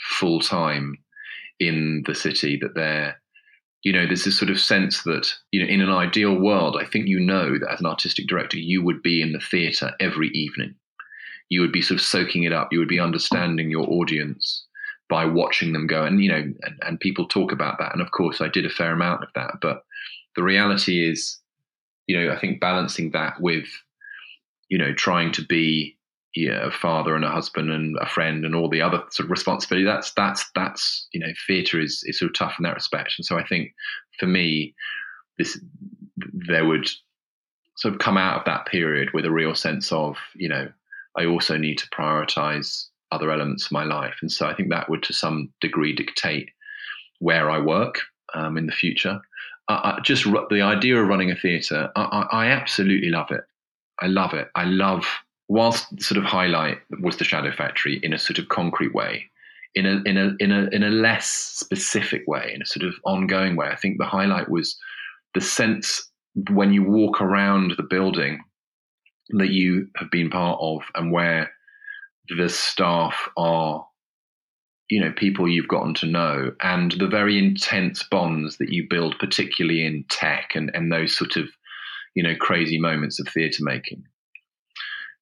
[0.00, 0.96] full time
[1.58, 3.20] in the city, that they're,
[3.82, 6.84] you know, there's this sort of sense that, you know, in an ideal world, I
[6.84, 10.28] think you know that as an artistic director, you would be in the theatre every
[10.28, 10.74] evening.
[11.48, 12.68] You would be sort of soaking it up.
[12.72, 14.64] You would be understanding your audience
[15.08, 16.04] by watching them go.
[16.04, 17.92] And, you know, and, and people talk about that.
[17.92, 19.54] And of course, I did a fair amount of that.
[19.60, 19.82] But
[20.36, 21.38] the reality is,
[22.06, 23.66] you know, I think balancing that with
[24.70, 25.98] you know, trying to be
[26.34, 29.30] yeah, a father and a husband and a friend and all the other sort of
[29.30, 29.84] responsibility.
[29.84, 33.14] That's that's that's you know, theatre is is sort of tough in that respect.
[33.18, 33.74] And so I think
[34.18, 34.74] for me,
[35.38, 35.58] this
[36.16, 36.88] there would
[37.76, 40.68] sort of come out of that period with a real sense of you know,
[41.16, 44.14] I also need to prioritize other elements of my life.
[44.22, 46.50] And so I think that would to some degree dictate
[47.18, 48.02] where I work
[48.34, 49.20] um, in the future.
[49.68, 53.42] Uh, just the idea of running a theatre, I, I, I absolutely love it.
[54.00, 54.48] I love it.
[54.54, 55.06] I love
[55.48, 59.30] whilst sort of highlight was the Shadow Factory in a sort of concrete way.
[59.74, 62.94] in a in a in a in a less specific way, in a sort of
[63.04, 63.68] ongoing way.
[63.68, 64.76] I think the highlight was
[65.34, 66.10] the sense
[66.50, 68.40] when you walk around the building
[69.30, 71.50] that you have been part of and where
[72.36, 73.86] the staff are
[74.88, 79.16] you know people you've gotten to know and the very intense bonds that you build
[79.18, 81.48] particularly in tech and, and those sort of
[82.14, 84.04] you know crazy moments of theatre making.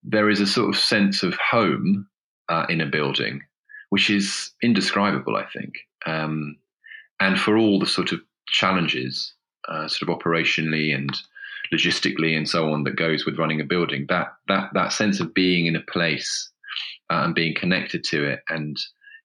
[0.02, 2.08] There is a sort of sense of home
[2.48, 3.42] uh, in a building
[3.90, 5.74] which is indescribable i think.
[6.06, 6.56] Um,
[7.20, 9.34] and for all the sort of challenges
[9.68, 11.10] uh, sort of operationally and
[11.72, 15.34] logistically and so on that goes with running a building that that that sense of
[15.34, 16.50] being in a place
[17.10, 18.78] uh, and being connected to it and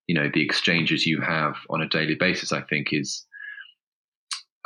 [0.08, 3.26] you know the exchanges you have on a daily basis i think is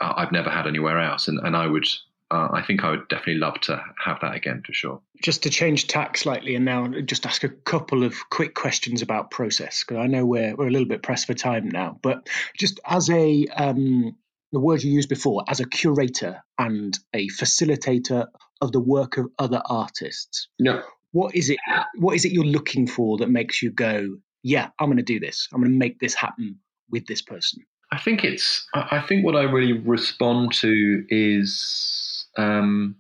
[0.02, 1.28] uh, i've never had anywhere else.
[1.28, 1.88] And, and i would
[2.30, 5.02] uh, I think I would definitely love to have that again for sure.
[5.22, 9.32] Just to change tack slightly, and now just ask a couple of quick questions about
[9.32, 12.00] process because I know we're we're a little bit pressed for time now.
[12.02, 14.16] But just as a um,
[14.52, 18.28] the word you used before, as a curator and a facilitator
[18.62, 20.48] of the work of other artists.
[20.60, 20.82] Yeah.
[21.12, 21.60] What is it?
[21.96, 25.20] What is it you're looking for that makes you go, yeah, I'm going to do
[25.20, 25.48] this.
[25.54, 26.60] I'm going to make this happen
[26.90, 27.64] with this person.
[27.92, 28.68] I think it's.
[28.74, 32.96] I think what I really respond to is um,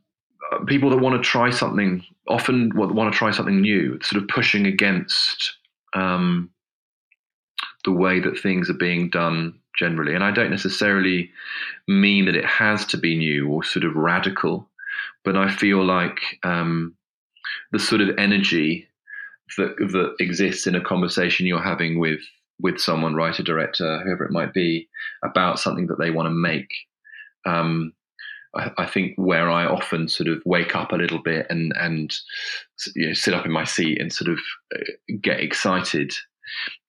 [0.66, 2.04] people that want to try something.
[2.28, 4.00] Often, want to try something new.
[4.02, 5.56] Sort of pushing against
[5.94, 6.50] um,
[7.86, 10.16] the way that things are being done generally.
[10.16, 11.32] And I don't necessarily
[11.88, 14.68] mean that it has to be new or sort of radical,
[15.24, 16.96] but I feel like um,
[17.72, 18.88] the sort of energy
[19.58, 22.20] that that exists in a conversation you're having with
[22.60, 24.90] with someone, writer, director, whoever it might be,
[25.24, 26.72] about something that they want to make.
[27.46, 27.94] Um,
[28.78, 32.14] I, think where I often sort of wake up a little bit and and
[32.96, 34.40] you know, sit up in my seat and sort of
[34.76, 34.84] uh,
[35.22, 36.14] get excited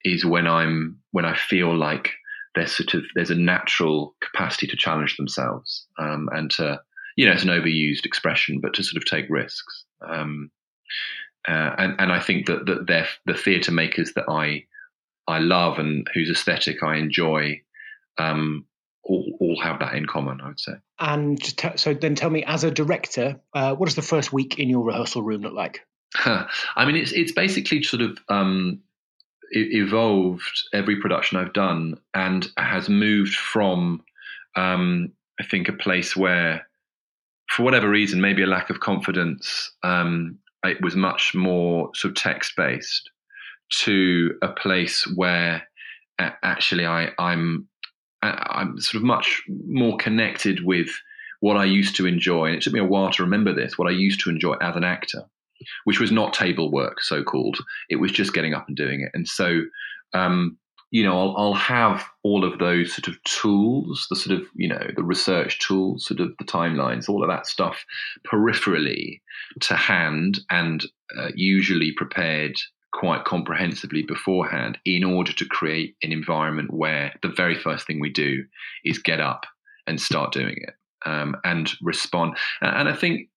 [0.04, 2.12] is when I'm when I feel like
[2.54, 6.80] there's sort of there's a natural capacity to challenge themselves um, and to
[7.16, 9.84] you know it's an overused expression, but to sort of take risks.
[10.06, 10.50] Um,
[11.46, 14.64] uh, and, and I think that, that they're the theatre makers that I
[15.26, 17.60] I love and whose aesthetic I enjoy
[18.18, 18.64] um,
[19.08, 20.74] all, all have that in common, I would say.
[20.98, 24.58] And t- so then tell me, as a director, uh, what does the first week
[24.58, 25.80] in your rehearsal room look like?
[26.24, 28.80] I mean, it's it's basically sort of um,
[29.50, 34.02] evolved every production I've done and has moved from,
[34.56, 36.66] um, I think, a place where,
[37.50, 42.22] for whatever reason, maybe a lack of confidence, um, it was much more sort of
[42.22, 43.10] text based
[43.70, 45.62] to a place where
[46.18, 47.68] actually I, I'm
[48.22, 50.88] I'm sort of much more connected with
[51.40, 52.46] what I used to enjoy.
[52.46, 54.74] And it took me a while to remember this, what I used to enjoy as
[54.76, 55.24] an actor
[55.84, 57.58] which was not table work, so called.
[57.88, 59.10] It was just getting up and doing it.
[59.14, 59.62] And so,
[60.12, 60.58] um,
[60.90, 64.68] you know, I'll, I'll, have all of those sort of tools, the sort of, you
[64.68, 67.84] know, the research tools, sort of the timelines, all of that stuff
[68.26, 69.20] peripherally
[69.60, 70.84] to hand and
[71.18, 72.56] uh, usually prepared
[72.92, 78.10] quite comprehensively beforehand in order to create an environment where the very first thing we
[78.10, 78.44] do
[78.84, 79.46] is get up
[79.86, 80.74] and start doing it
[81.06, 82.36] um, and respond.
[82.60, 83.28] And I think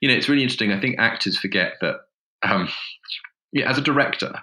[0.00, 0.72] you know, it's really interesting.
[0.72, 1.96] I think actors forget that.
[2.42, 2.68] Um,
[3.52, 4.34] yeah, as a director,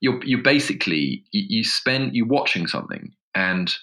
[0.00, 3.74] you're you basically you, you, spend you watching something, and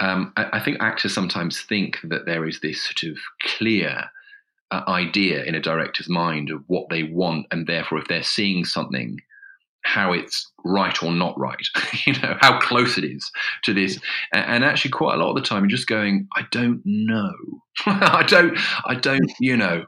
[0.00, 4.04] um, I, I, think actors sometimes think that there is this sort of clear
[4.72, 8.64] uh, idea in a director's mind of what they want, and therefore, if they're seeing
[8.64, 9.20] something,
[9.88, 11.66] how it's right or not right,
[12.06, 13.30] you know, how close it is
[13.64, 13.98] to this.
[14.32, 17.32] And, actually, quite a lot of the time, you're just going, I don't know,
[17.86, 19.86] I don't, I don't, you know,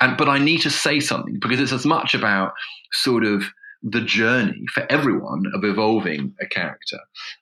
[0.00, 2.52] and but I need to say something because it's as much about
[2.92, 3.44] sort of
[3.82, 6.98] the journey for everyone of evolving a character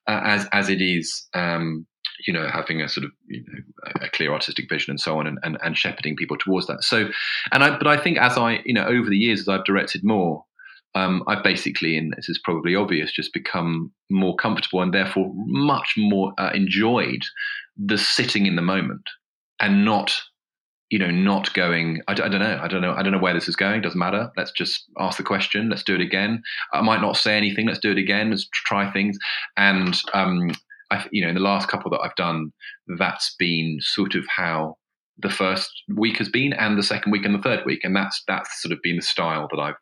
[0.06, 1.86] uh, as as it is um,
[2.26, 3.60] you know having a sort of you know,
[4.02, 6.82] a clear artistic vision and so on and, and, and shepherding people towards that.
[6.84, 7.08] So
[7.52, 10.04] and I but I think as I you know over the years as I've directed
[10.04, 10.44] more
[10.94, 15.94] um, I've basically and this is probably obvious just become more comfortable and therefore much
[15.96, 17.22] more uh, enjoyed
[17.76, 19.08] the sitting in the moment
[19.60, 20.14] and not
[20.90, 23.34] you know, not going, I, I, don't know, I don't know, I don't know where
[23.34, 23.82] this is going.
[23.82, 24.30] Doesn't matter.
[24.36, 25.68] Let's just ask the question.
[25.68, 26.42] Let's do it again.
[26.72, 27.66] I might not say anything.
[27.66, 28.30] Let's do it again.
[28.30, 29.18] Let's try things.
[29.56, 30.50] And, um,
[30.90, 32.52] I, you know, in the last couple that I've done,
[32.98, 34.76] that's been sort of how
[35.18, 38.22] the first week has been, and the second week and the third week, and that's
[38.26, 39.74] that's sort of been the style that I've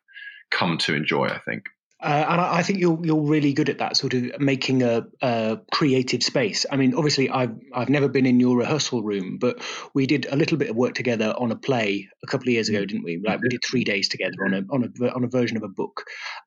[0.51, 1.27] come to enjoy.
[1.27, 1.65] I think.
[1.99, 5.07] Uh, and I, I, think you're you're really good at that sort of making a,
[5.23, 6.63] a, creative space.
[6.71, 9.59] I mean, obviously, I've I've never been in your rehearsal room, but
[9.95, 12.69] we did a little bit of work together on a play a couple of years
[12.69, 12.87] ago, mm-hmm.
[12.87, 13.17] didn't we?
[13.17, 13.49] Like we mm-hmm.
[13.49, 14.69] did three days together on mm-hmm.
[14.69, 16.03] a on a on a version of a book,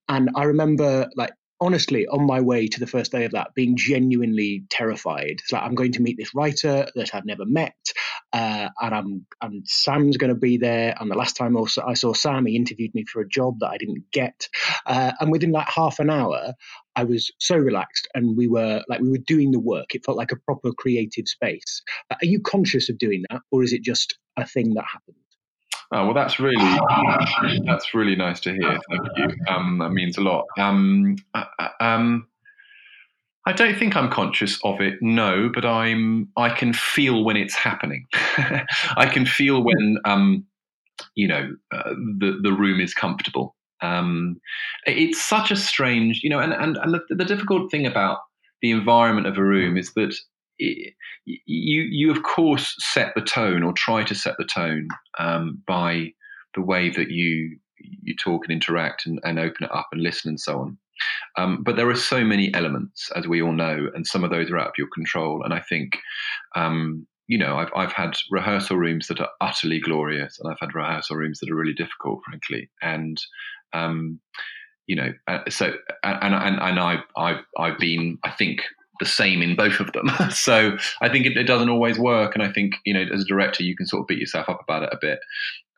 [0.09, 3.77] and I remember like honestly on my way to the first day of that being
[3.77, 5.37] genuinely terrified.
[5.41, 7.77] It's like I'm going to meet this writer that I've never met,
[8.33, 10.95] uh, and I'm and Sam's going to be there.
[10.99, 13.71] And the last time also I saw Sam, he interviewed me for a job that
[13.71, 14.49] I didn't get,
[14.87, 16.55] uh, and within like half an hour,
[16.97, 19.95] I was so relaxed, and we were like we were doing the work.
[19.95, 21.83] It felt like a proper creative space.
[22.11, 25.30] Are you conscious of doing that, or is it just a thing that happens?
[25.93, 26.79] Oh, well, that's really
[27.67, 28.79] that's really nice to hear.
[28.89, 29.29] Thank you.
[29.49, 30.45] Um, that means a lot.
[30.57, 32.29] Um, uh, uh, um,
[33.47, 34.99] I don't think I'm conscious of it.
[35.01, 36.29] No, but I'm.
[36.37, 38.07] I can feel when it's happening.
[38.97, 40.45] I can feel when um,
[41.17, 43.57] you know uh, the the room is comfortable.
[43.83, 44.41] Um,
[44.87, 48.19] it's such a strange, you know, and and, and the, the difficult thing about
[48.63, 50.15] the environment of a room is that
[50.61, 54.89] you you of course set the tone or try to set the tone
[55.19, 56.13] um, by
[56.55, 60.31] the way that you you talk and interact and, and open it up and listen
[60.31, 60.79] and so on.
[61.39, 64.51] Um, but there are so many elements, as we all know, and some of those
[64.51, 65.43] are out of your control.
[65.43, 65.97] And I think,
[66.55, 70.75] um, you know, I've I've had rehearsal rooms that are utterly glorious, and I've had
[70.75, 72.71] rehearsal rooms that are really difficult, frankly.
[72.83, 73.17] And
[73.73, 74.21] um,
[74.87, 78.63] you know, uh, so and and and I I've I've been I think
[79.01, 80.11] the same in both of them.
[80.31, 82.35] so I think it, it, doesn't always work.
[82.35, 84.61] And I think, you know, as a director, you can sort of beat yourself up
[84.63, 85.21] about it a bit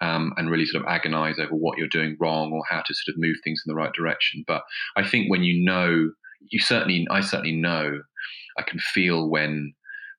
[0.00, 3.14] um, and really sort of agonize over what you're doing wrong or how to sort
[3.14, 4.44] of move things in the right direction.
[4.46, 4.62] But
[4.96, 6.10] I think when you know,
[6.50, 8.02] you certainly, I certainly know,
[8.58, 9.74] I can feel when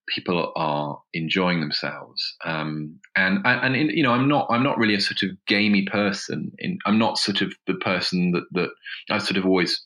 [0.08, 5.02] people are enjoying themselves um, and and, you know i'm not i'm not really a
[5.02, 8.70] sort of gamey person in, i'm not sort of the person that that
[9.10, 9.86] i sort of always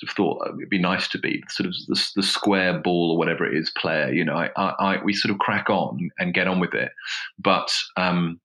[0.00, 3.18] sort of thought it'd be nice to be sort of the, the square ball or
[3.18, 4.12] whatever it is player.
[4.12, 6.92] You know, I, I, I, we sort of crack on and get on with it.
[7.38, 8.40] But um,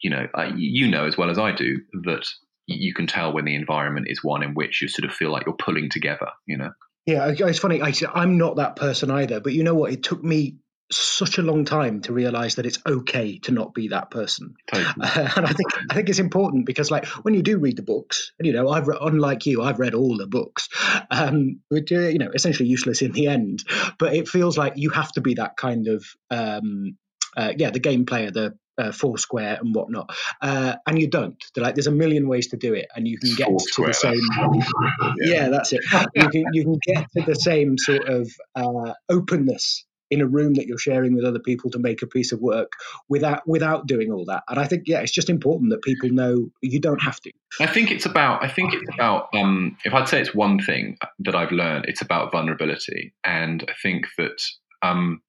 [0.00, 2.26] you know, I, you know as well as I do that
[2.66, 5.46] you can tell when the environment is one in which you sort of feel like
[5.46, 6.28] you're pulling together.
[6.46, 6.70] You know.
[7.06, 7.82] Yeah, it's funny.
[7.82, 9.92] I, I'm not that person either, but you know what?
[9.92, 10.56] It took me
[10.92, 14.78] such a long time to realize that it's okay to not be that person uh,
[15.36, 18.32] and i think i think it's important because like when you do read the books
[18.38, 20.68] and you know i've read unlike you i've read all the books
[21.10, 23.64] um which are, you know essentially useless in the end
[23.98, 26.96] but it feels like you have to be that kind of um
[27.36, 30.10] uh, yeah the game player the uh, four square and whatnot,
[30.40, 31.36] uh, and you don't.
[31.54, 33.92] They're like, there's a million ways to do it, and you can get to the
[33.92, 34.20] same.
[35.18, 35.34] yeah.
[35.34, 35.48] yeah.
[35.50, 35.82] that's it.
[36.14, 40.54] You can you can get to the same sort of uh, openness in a room
[40.54, 42.72] that you're sharing with other people to make a piece of work
[43.08, 44.42] without without doing all that.
[44.48, 47.32] And I think yeah, it's just important that people know you don't have to.
[47.60, 50.98] I think it's about I think it's about um, if I'd say it's one thing
[51.20, 54.42] that I've learned, it's about vulnerability, and I think that
[54.82, 55.20] um,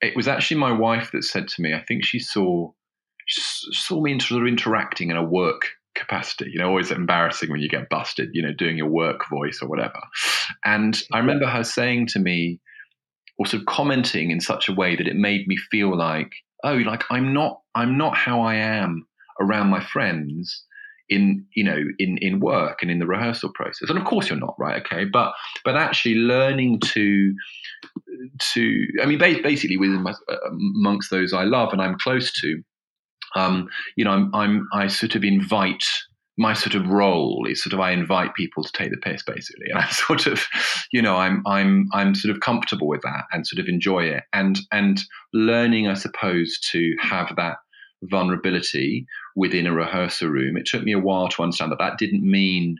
[0.00, 2.70] it was actually my wife that said to me, I think she saw
[3.26, 6.50] she saw me sort of interacting in a work capacity.
[6.52, 9.68] You know, always embarrassing when you get busted, you know, doing your work voice or
[9.68, 10.00] whatever.
[10.64, 12.60] And I remember her saying to me,
[13.38, 16.32] or sort of commenting in such a way that it made me feel like,
[16.64, 19.06] oh, like I'm not, I'm not how I am
[19.40, 20.64] around my friends
[21.10, 23.88] in you know in in work and in the rehearsal process.
[23.88, 24.82] And of course you're not right?
[24.84, 25.04] Okay.
[25.06, 25.32] But
[25.64, 27.32] but actually learning to
[28.52, 30.12] to i mean basically within my,
[30.48, 32.62] amongst those i love and i'm close to
[33.36, 35.84] um you know i'm i'm i sort of invite
[36.38, 39.66] my sort of role is sort of I invite people to take the piss basically.
[39.70, 40.46] And I'm sort of,
[40.92, 44.24] you know, I'm I'm I'm sort of comfortable with that and sort of enjoy it.
[44.32, 45.02] And and
[45.34, 47.56] learning, I suppose, to have that
[48.04, 50.56] vulnerability within a rehearsal room.
[50.56, 52.76] It took me a while to understand that that didn't mean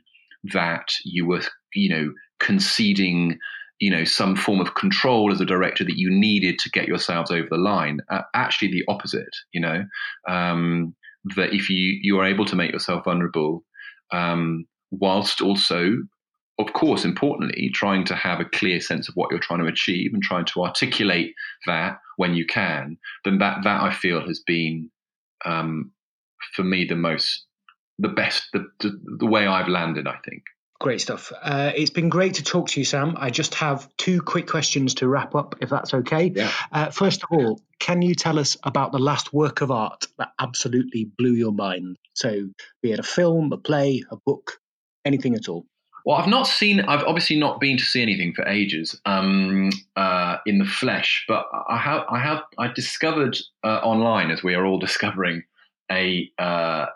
[0.53, 1.43] that you were,
[1.75, 3.39] you know, conceding
[3.81, 7.31] you know some form of control as a director that you needed to get yourselves
[7.31, 9.85] over the line uh, actually the opposite you know
[10.29, 10.95] um,
[11.37, 13.65] that if you you are able to make yourself vulnerable,
[14.13, 15.93] um, whilst also,
[16.59, 20.13] of course, importantly, trying to have a clear sense of what you're trying to achieve
[20.13, 21.35] and trying to articulate
[21.67, 24.91] that when you can, then that that I feel has been
[25.45, 25.93] um,
[26.55, 27.47] for me the most
[27.99, 30.07] the best the, the, the way I've landed.
[30.07, 30.43] I think.
[30.81, 31.33] Great stuff.
[31.43, 33.17] Uh, it's been great to talk to you, Sam.
[33.19, 36.31] I just have two quick questions to wrap up, if that's okay.
[36.33, 36.53] Yeah.
[36.71, 40.29] Uh, first of all, can you tell us about the last work of art that
[40.39, 41.97] absolutely blew your mind?
[42.15, 42.49] So,
[42.81, 44.61] be it a film, a play, a book,
[45.05, 45.67] anything at all.
[46.05, 46.81] Well, I've not seen.
[46.81, 51.47] I've obviously not been to see anything for ages um, uh, in the flesh, but
[51.69, 52.05] I have.
[52.09, 52.43] I have.
[52.57, 55.43] I discovered uh, online, as we are all discovering,
[55.91, 56.87] a uh,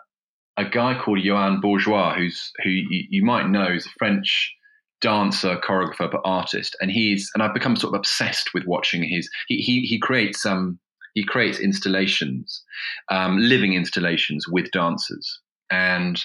[0.57, 4.53] a guy called Yoann Bourgeois, who's who you, you might know is a French
[5.01, 9.29] dancer, choreographer, but artist, and he's and I've become sort of obsessed with watching his.
[9.47, 10.79] He he, he creates um
[11.13, 12.63] he creates installations,
[13.09, 15.39] um, living installations with dancers,
[15.69, 16.19] and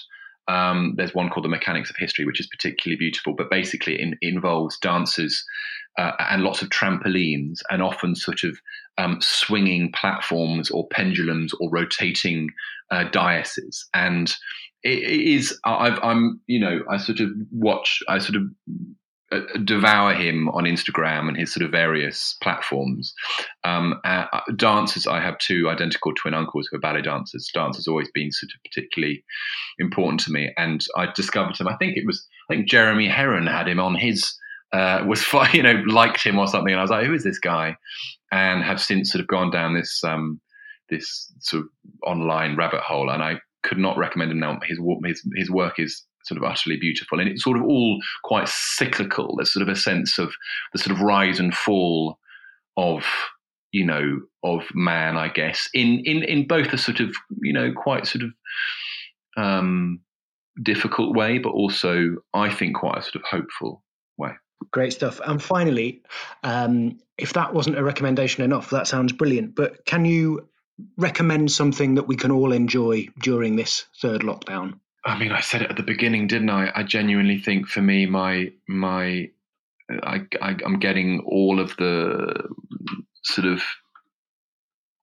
[0.48, 4.00] Um, there's one called The Mechanics of History, which is particularly beautiful, but basically it,
[4.00, 5.44] in, involves dancers
[5.98, 8.58] uh, and lots of trampolines and often sort of
[8.96, 12.48] um, swinging platforms or pendulums or rotating
[12.90, 13.88] uh, daises.
[13.94, 14.34] And
[14.82, 18.42] it, it is, I've, I'm, you know, I sort of watch, I sort of
[19.30, 23.12] uh, devour him on Instagram and his sort of various platforms.
[23.62, 24.24] Um, uh,
[24.56, 27.50] dancers, I have two identical twin uncles who are ballet dancers.
[27.52, 29.22] Dance has always been sort of particularly
[29.78, 31.68] important to me, and I discovered him.
[31.68, 34.34] I think it was, I think Jeremy Herrin had him on his.
[34.72, 37.38] Uh, was you know liked him or something, and I was like, "Who is this
[37.38, 37.76] guy?"
[38.32, 40.40] And have since sort of gone down this um,
[40.90, 41.68] this sort of
[42.06, 44.58] online rabbit hole, and I could not recommend him now.
[44.64, 47.18] His his his work is sort of utterly beautiful.
[47.18, 49.36] And it's sort of all quite cyclical.
[49.36, 50.32] There's sort of a sense of
[50.72, 52.18] the sort of rise and fall
[52.76, 53.04] of
[53.72, 57.72] you know of man, I guess, in in in both a sort of you know
[57.72, 58.30] quite sort of
[59.36, 60.00] um,
[60.62, 63.82] difficult way, but also I think quite a sort of hopeful
[64.16, 64.32] way.
[64.72, 65.20] Great stuff.
[65.24, 66.02] And finally,
[66.42, 69.54] um, if that wasn't a recommendation enough, that sounds brilliant.
[69.54, 70.48] But can you
[70.96, 74.78] recommend something that we can all enjoy during this third lockdown?
[75.04, 76.72] I mean, I said it at the beginning, didn't I?
[76.74, 79.30] I genuinely think for me, my my,
[80.02, 82.48] I, I I'm getting all of the
[83.22, 83.62] sort of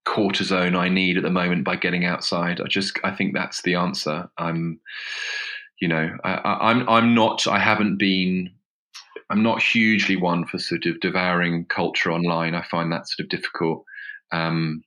[0.08, 2.62] cortisone I need at the moment by getting outside.
[2.62, 4.30] I just I think that's the answer.
[4.38, 4.80] I'm,
[5.80, 7.48] you know, I, I'm I'm not.
[7.48, 8.52] I haven't been.
[9.30, 12.54] I'm not hugely one for sort of devouring culture online.
[12.54, 13.84] I find that sort of difficult.
[14.32, 14.84] Um,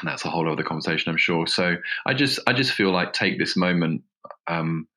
[0.00, 1.46] and that's a whole other conversation, I'm sure.
[1.46, 1.76] So
[2.06, 4.02] I just I just feel like take this moment
[4.46, 4.88] um,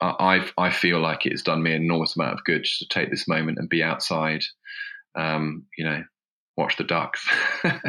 [0.00, 3.10] I I feel like it's done me an enormous amount of good just to take
[3.10, 4.42] this moment and be outside.
[5.14, 6.04] Um, you know,
[6.56, 7.26] watch the ducks.
[7.64, 7.80] I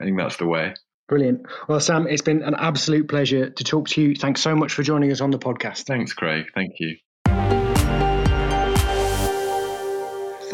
[0.00, 0.74] think that's the way.
[1.08, 1.46] Brilliant.
[1.68, 4.16] Well, Sam, it's been an absolute pleasure to talk to you.
[4.16, 5.84] Thanks so much for joining us on the podcast.
[5.84, 6.46] Thanks, Craig.
[6.52, 6.96] Thank you.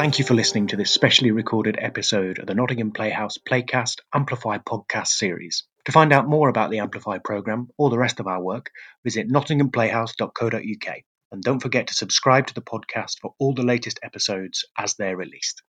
[0.03, 4.57] Thank you for listening to this specially recorded episode of the Nottingham Playhouse Playcast Amplify
[4.57, 5.63] podcast series.
[5.85, 8.69] To find out more about the Amplify programme or the rest of our work,
[9.05, 10.95] visit nottinghamplayhouse.co.uk.
[11.31, 15.15] And don't forget to subscribe to the podcast for all the latest episodes as they're
[15.15, 15.63] released.